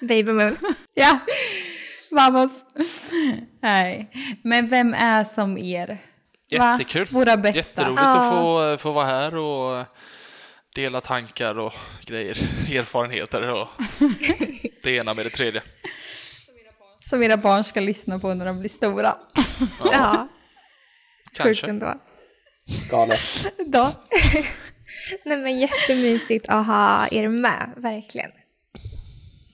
[0.08, 0.56] Baby Moon.
[0.94, 1.18] ja,
[2.10, 2.52] vamos.
[3.62, 4.10] Nej,
[4.42, 5.98] men vem är som er?
[6.50, 7.04] Jättekul.
[7.04, 7.08] Va?
[7.18, 7.58] Våra bästa.
[7.58, 8.16] Jätteroligt ja.
[8.16, 9.86] att få, få vara här och
[10.74, 11.72] dela tankar och
[12.06, 12.38] grejer,
[12.78, 13.68] erfarenheter och
[14.82, 15.62] det ena med det tredje.
[16.98, 19.16] Som era barn ska lyssna på när de blir stora.
[19.84, 20.28] Ja, ja.
[21.32, 21.54] kanske.
[21.54, 21.94] Sjukt ändå.
[22.90, 23.20] Galet.
[23.66, 23.92] Då.
[25.24, 28.30] Nej men jättemysigt att ha er med, verkligen.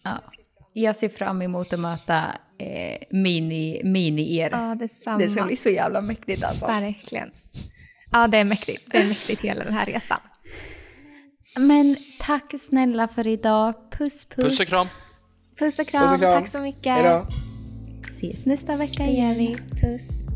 [0.02, 0.22] Ja.
[0.72, 2.24] Jag ser fram emot att möta
[2.58, 4.50] eh, mini, mini er.
[4.52, 5.18] Ja, detsamma.
[5.18, 6.66] Det ska bli så jävla mäktigt alltså.
[6.66, 7.30] Verkligen.
[8.12, 8.82] Ja, det är mäktigt.
[8.86, 10.20] Det är mäktigt hela den här resan.
[11.56, 13.74] Men tack snälla för idag.
[13.90, 14.44] Puss puss.
[14.44, 14.86] Puss och kram.
[15.58, 16.08] Puss och kram.
[16.08, 16.40] Puss och kram.
[16.40, 16.92] Tack så mycket.
[16.92, 17.26] Hejdå.
[18.16, 19.34] Ses nästa vecka igen.
[19.34, 19.56] Det gör vi.
[19.80, 20.29] Puss.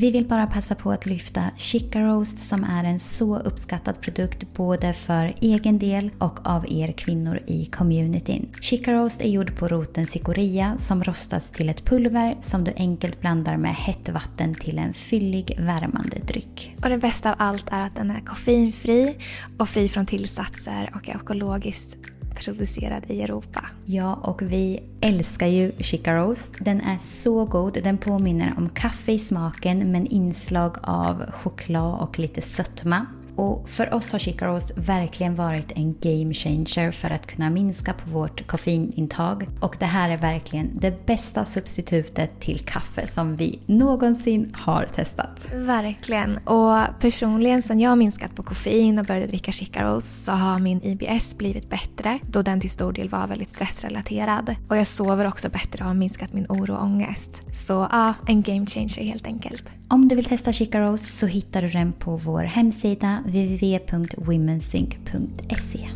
[0.00, 4.54] Vi vill bara passa på att lyfta Chica Roast som är en så uppskattad produkt
[4.54, 8.48] både för egen del och av er kvinnor i communityn.
[8.60, 13.20] Chica Roast är gjord på roten cikoria som rostats till ett pulver som du enkelt
[13.20, 16.76] blandar med hett vatten till en fyllig värmande dryck.
[16.82, 19.16] Och det bästa av allt är att den är koffeinfri
[19.58, 21.96] och fri från tillsatser och är ekologiskt
[22.40, 23.66] producerad i Europa.
[23.86, 26.52] Ja, och vi älskar ju Chica Roast.
[26.58, 27.78] Den är så god.
[27.84, 33.06] Den påminner om kaffe i smaken men inslag av choklad och lite sötma.
[33.40, 38.10] Och för oss har Chicaros verkligen varit en game changer för att kunna minska på
[38.10, 39.48] vårt koffeinintag.
[39.60, 45.48] Och det här är verkligen det bästa substitutet till kaffe som vi någonsin har testat.
[45.54, 46.38] Verkligen.
[46.38, 50.80] Och personligen sen jag har minskat på koffein och började dricka Chicaros så har min
[50.82, 54.54] IBS blivit bättre då den till stor del var väldigt stressrelaterad.
[54.68, 57.42] Och jag sover också bättre och har minskat min oro och ångest.
[57.52, 59.64] Så ja, en game changer helt enkelt.
[59.92, 65.88] Om du vill testa Chica Rose så hittar du den på vår hemsida www.womensync.se.